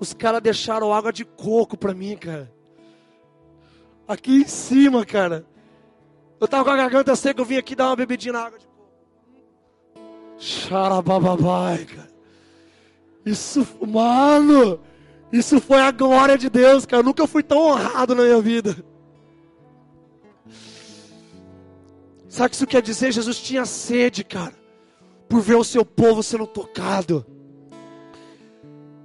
[0.00, 2.52] Os caras deixaram água de coco pra mim, cara.
[4.08, 5.46] Aqui em cima, cara.
[6.40, 8.66] Eu tava com a garganta seca, eu vim aqui dar uma bebidinha na água de
[10.38, 12.10] Xarabababai, cara.
[13.24, 14.78] Isso, mano,
[15.32, 17.00] isso foi a glória de Deus, cara.
[17.00, 18.76] Eu nunca fui tão honrado na minha vida.
[22.28, 23.12] Sabe o que isso quer dizer?
[23.12, 24.54] Jesus tinha sede, cara,
[25.28, 27.24] por ver o seu povo sendo tocado.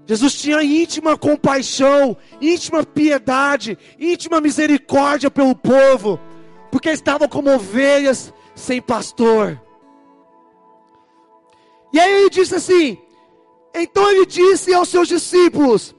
[0.05, 6.19] Jesus tinha íntima compaixão, íntima piedade, íntima misericórdia pelo povo,
[6.69, 9.57] porque estavam como ovelhas sem pastor.
[11.93, 12.97] E aí ele disse assim:
[13.73, 15.95] então ele disse aos seus discípulos: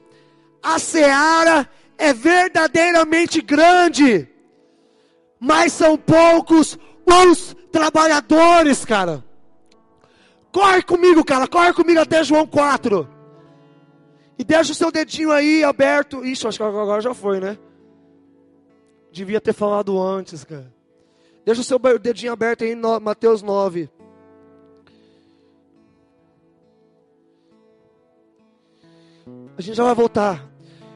[0.61, 4.27] a seara é verdadeiramente grande,
[5.39, 9.23] mas são poucos os trabalhadores, cara.
[10.51, 13.09] Corre comigo, cara, corre comigo até João 4.
[14.37, 16.23] E deixa o seu dedinho aí aberto.
[16.23, 17.57] Ixi, acho que agora já foi, né?
[19.11, 20.71] Devia ter falado antes, cara.
[21.45, 23.89] Deixa o seu dedinho aberto aí em Mateus 9.
[29.57, 30.49] A gente já vai voltar.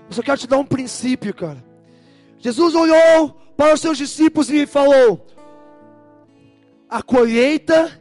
[0.09, 1.63] Eu só quero te dar um princípio, cara.
[2.39, 5.25] Jesus olhou para os seus discípulos e falou:
[6.89, 7.99] A colheita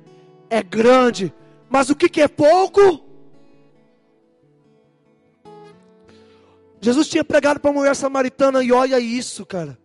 [0.48, 1.32] é grande,
[1.68, 3.04] mas o que, que é pouco?
[6.80, 9.76] Jesus tinha pregado para a mulher samaritana e olha isso, cara.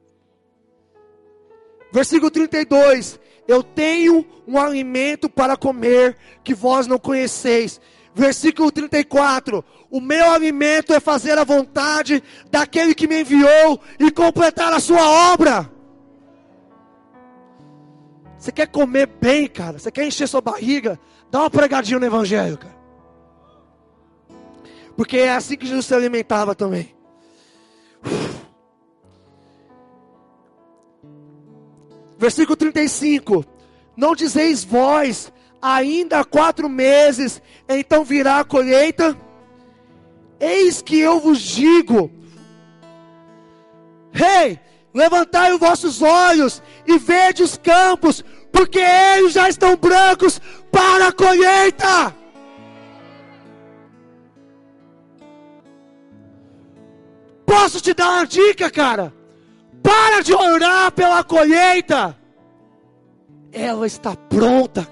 [1.91, 7.81] Versículo 32: Eu tenho um alimento para comer que vós não conheceis.
[8.13, 14.73] Versículo 34: O meu alimento é fazer a vontade daquele que me enviou e completar
[14.73, 15.71] a sua obra.
[18.37, 19.77] Você quer comer bem, cara?
[19.77, 20.99] Você quer encher sua barriga?
[21.29, 22.81] Dá uma pregadinha no Evangelho, cara.
[24.97, 26.93] Porque é assim que Jesus se alimentava também.
[32.17, 33.45] Versículo 35:
[33.95, 35.31] Não dizeis vós
[35.61, 39.15] ainda há quatro meses, então virá a colheita.
[40.39, 42.11] Eis que eu vos digo:
[44.11, 44.59] Rei, hey,
[44.93, 51.11] levantai os vossos olhos e vede os campos, porque eles já estão brancos para a
[51.11, 52.15] colheita.
[57.45, 59.13] Posso te dar uma dica, cara?
[59.83, 62.17] Para de orar pela colheita.
[63.51, 64.87] Ela está pronta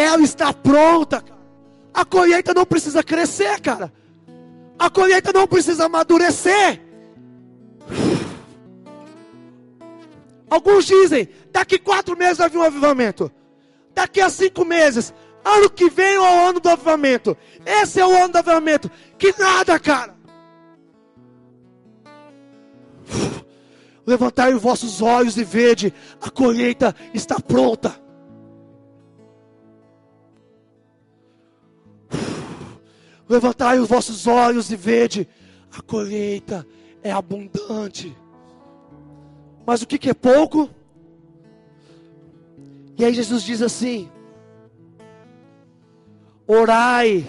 [0.00, 1.24] ela está pronta.
[1.92, 3.92] A colheita não precisa crescer, cara.
[4.78, 6.80] A colheita não precisa amadurecer.
[10.50, 13.30] Alguns dizem, daqui quatro meses vai vir um avivamento.
[13.94, 15.12] Daqui a cinco meses
[15.44, 17.36] Ano que vem é o ano do avivamento.
[17.64, 18.90] Esse é o ano do avivamento.
[19.16, 20.14] Que nada, cara.
[24.06, 28.07] Levantai os vossos olhos e vede, a colheita está pronta.
[33.28, 35.28] Levantai os vossos olhos e vede,
[35.76, 36.66] a colheita
[37.02, 38.16] é abundante.
[39.66, 40.70] Mas o que, que é pouco?
[42.96, 44.10] E aí Jesus diz assim:
[46.46, 47.26] orai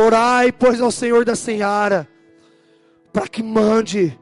[0.00, 2.08] Orai, pois, ao Senhor da Seara,
[3.12, 4.18] para que mande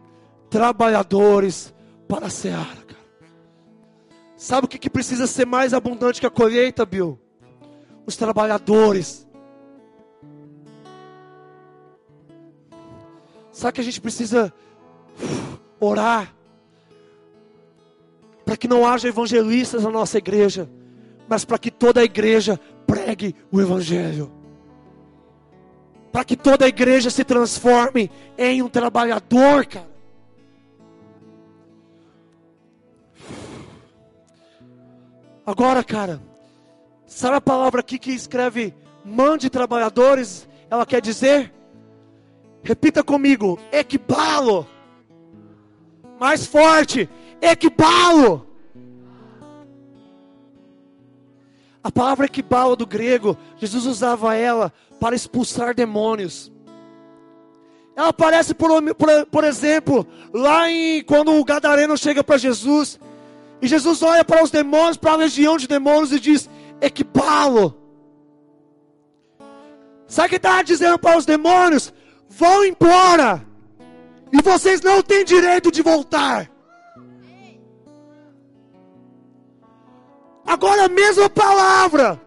[0.50, 1.74] trabalhadores
[2.08, 2.82] para a seara.
[2.86, 3.00] Cara.
[4.36, 7.18] Sabe o que, que precisa ser mais abundante que a colheita, Bill?
[8.06, 9.26] Os trabalhadores.
[13.52, 14.52] Sabe que a gente precisa
[15.78, 16.34] orar
[18.44, 20.70] para que não haja evangelistas na nossa igreja,
[21.28, 24.37] mas para que toda a igreja pregue o evangelho
[26.10, 29.88] para que toda a igreja se transforme em um trabalhador, cara.
[35.44, 36.20] Agora, cara,
[37.06, 38.74] sabe a palavra aqui que escreve
[39.04, 40.46] mande trabalhadores?
[40.70, 41.52] Ela quer dizer,
[42.62, 44.66] repita comigo, equibalo.
[46.20, 47.08] Mais forte,
[47.40, 48.47] equibalo.
[51.88, 54.70] A palavra equibalo do grego, Jesus usava ela
[55.00, 56.52] para expulsar demônios.
[57.96, 63.00] Ela aparece, por, por, por exemplo, lá em quando o gadareno chega para Jesus,
[63.62, 66.46] e Jesus olha para os demônios, para a legião de demônios, e diz:
[66.78, 67.74] equipá-lo.
[70.06, 71.90] Sabe o que está dizendo para os demônios?
[72.28, 73.42] Vão embora,
[74.30, 76.50] e vocês não têm direito de voltar.
[80.48, 82.18] Agora a mesma palavra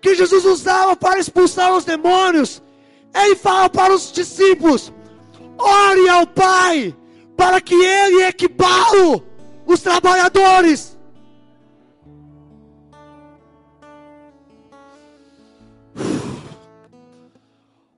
[0.00, 2.60] que Jesus usava para expulsar os demônios,
[3.14, 4.92] ele fala para os discípulos:
[5.56, 6.92] ore ao Pai,
[7.36, 9.22] para que Ele equipare
[9.64, 10.98] os trabalhadores.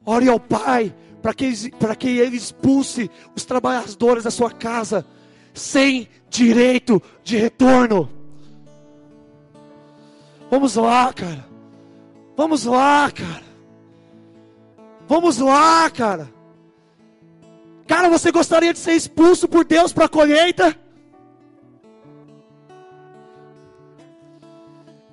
[0.04, 5.06] Ore ao Pai, para que, para que Ele expulse os trabalhadores da sua casa,
[5.54, 8.19] sem direito de retorno.
[10.50, 11.46] Vamos lá, cara.
[12.36, 13.44] Vamos lá, cara.
[15.06, 16.28] Vamos lá, cara.
[17.86, 20.76] Cara, você gostaria de ser expulso por Deus para a colheita?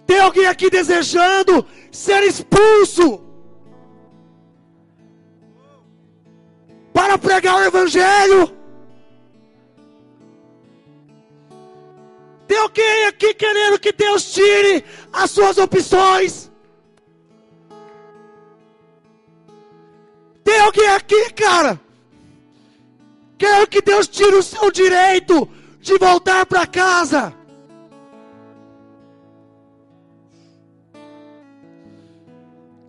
[0.07, 3.21] Tem alguém aqui desejando ser expulso
[6.93, 8.56] para pregar o Evangelho?
[12.47, 16.49] Tem alguém aqui querendo que Deus tire as suas opções?
[20.43, 21.79] Tem alguém aqui, cara?
[23.37, 25.47] Quero que Deus tire o seu direito
[25.81, 27.33] de voltar para casa.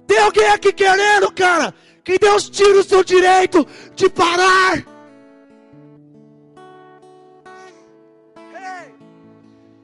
[0.07, 1.75] Tem alguém aqui querendo, cara,
[2.05, 4.98] que Deus tire o seu direito de parar.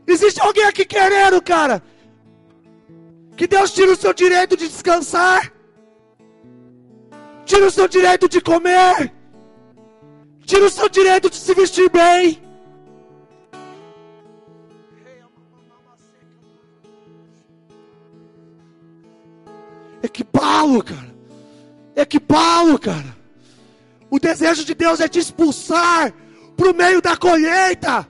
[0.06, 1.82] Existe alguém aqui querendo, cara,
[3.36, 5.52] que Deus tire o seu direito de descansar.
[7.44, 9.12] Tira o seu direito de comer.
[10.44, 12.42] Tira o seu direito de se vestir bem.
[20.02, 21.14] Equipá-lo, cara.
[21.96, 23.16] Equipá-lo, cara.
[24.10, 26.12] O desejo de Deus é te expulsar
[26.56, 28.06] para o meio da colheita.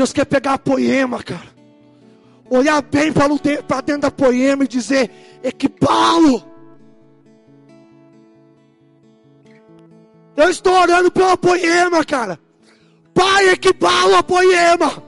[0.00, 1.60] Deus quer pegar a poema, cara
[2.50, 5.10] olhar bem para dentro da poema e dizer:
[5.42, 6.42] equipá-lo.
[10.36, 12.38] Eu estou orando pela poema, cara.
[13.14, 15.02] Pai, equipá-lo a poema.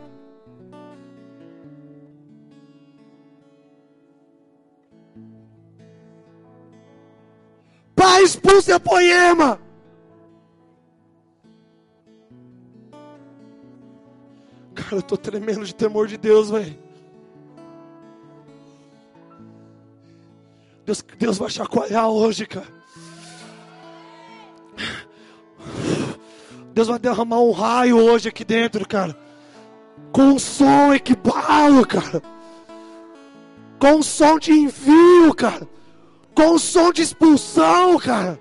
[7.94, 9.58] Pai, expulse a poema.
[14.92, 16.78] Cara, eu tô tremendo de temor de Deus, velho.
[20.84, 22.66] Deus, Deus vai chacoalhar hoje, cara.
[26.74, 29.18] Deus vai derramar um raio hoje aqui dentro, cara.
[30.12, 32.22] Com um som equipado, cara.
[33.78, 35.66] Com um som de envio, cara.
[36.34, 38.38] Com um som de expulsão, cara.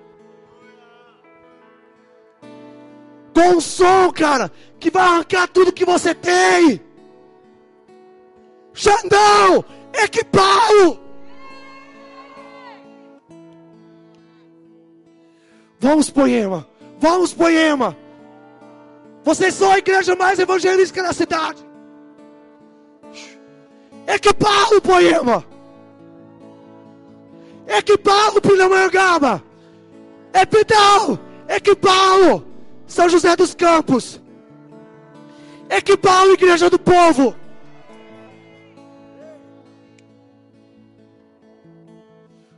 [3.34, 6.82] Com um som, cara, que vai arrancar tudo que você tem.
[8.74, 9.64] Xandão,
[9.94, 11.00] equipado.
[15.80, 16.68] Vamos, Poema.
[17.00, 17.98] Vamos, Poema.
[19.24, 21.66] Vocês são a igreja mais evangelística da cidade.
[24.08, 25.46] Equipado, Poema.
[27.68, 29.44] Equipado, Pindamonhangaba.
[30.34, 31.20] Epidal.
[31.48, 32.51] Equipado.
[32.92, 34.22] São José dos Campos.
[35.70, 37.34] Equipado, Igreja do Povo.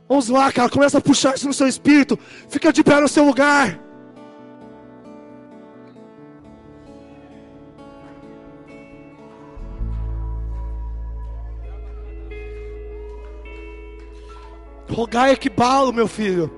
[0.08, 0.68] Vamos lá, cara.
[0.68, 2.18] Começa a puxar isso no seu espírito.
[2.48, 3.78] Fica de pé no seu lugar.
[14.90, 16.52] Rogai equibalo, meu filho.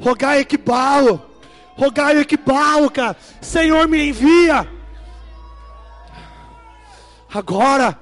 [0.00, 1.31] Rogai equibalo.
[1.76, 3.16] Rogai equibalo, cara.
[3.40, 4.68] Senhor, me envia.
[7.32, 7.98] Agora.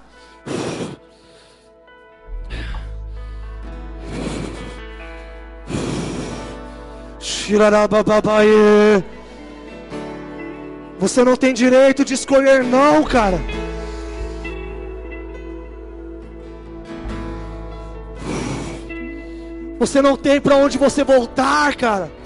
[10.98, 13.40] Você não tem direito de escolher não, cara.
[19.78, 22.19] Você não tem para onde você voltar, cara.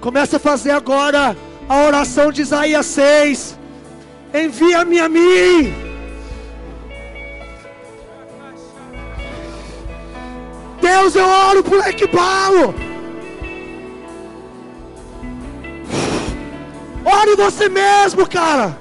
[0.00, 1.36] Começa a fazer agora
[1.68, 3.58] a oração de Isaías 6.
[4.34, 5.74] Envia-me a mim.
[10.80, 12.74] Deus, eu oro por Equibalo.
[17.04, 18.76] Ore você mesmo, cara.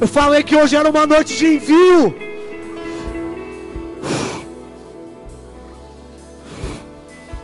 [0.00, 2.14] Eu falei que hoje era uma noite de envio.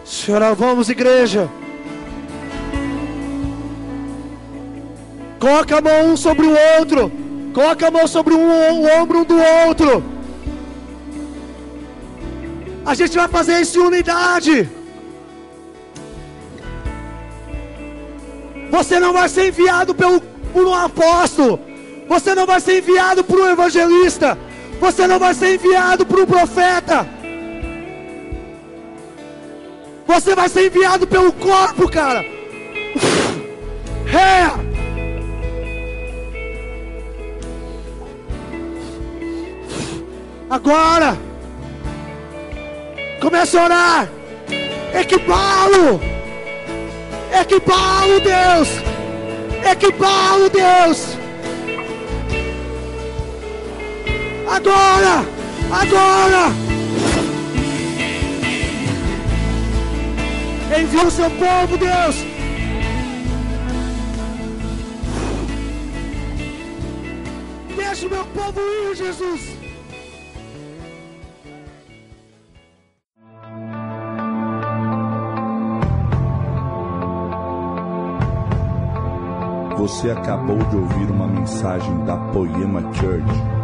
[0.04, 1.50] Senhora, vamos, igreja.
[5.40, 7.10] Coloca a mão um sobre o outro.
[7.52, 9.36] Coloca a mão sobre um, o ombro um do
[9.66, 10.04] outro.
[12.86, 14.70] A gente vai fazer isso em unidade.
[18.70, 20.20] Você não vai ser enviado pelo,
[20.52, 21.73] por um apóstolo.
[22.08, 24.38] Você não vai ser enviado por um evangelista.
[24.80, 27.06] Você não vai ser enviado por um profeta.
[30.06, 32.24] Você vai ser enviado pelo corpo, cara.
[34.12, 34.64] É.
[40.50, 41.16] Agora.
[43.20, 44.08] Comece a orar.
[44.92, 46.00] Equipá-lo.
[47.40, 48.68] Equipá-lo, Deus.
[49.72, 51.23] Equipá-lo, Deus.
[54.46, 55.24] Agora,
[55.70, 56.52] agora.
[60.78, 62.16] Envia o seu povo, Deus.
[67.76, 69.64] Deixa o meu povo ir, Jesus.
[79.76, 83.63] Você acabou de ouvir uma mensagem da Poema Church.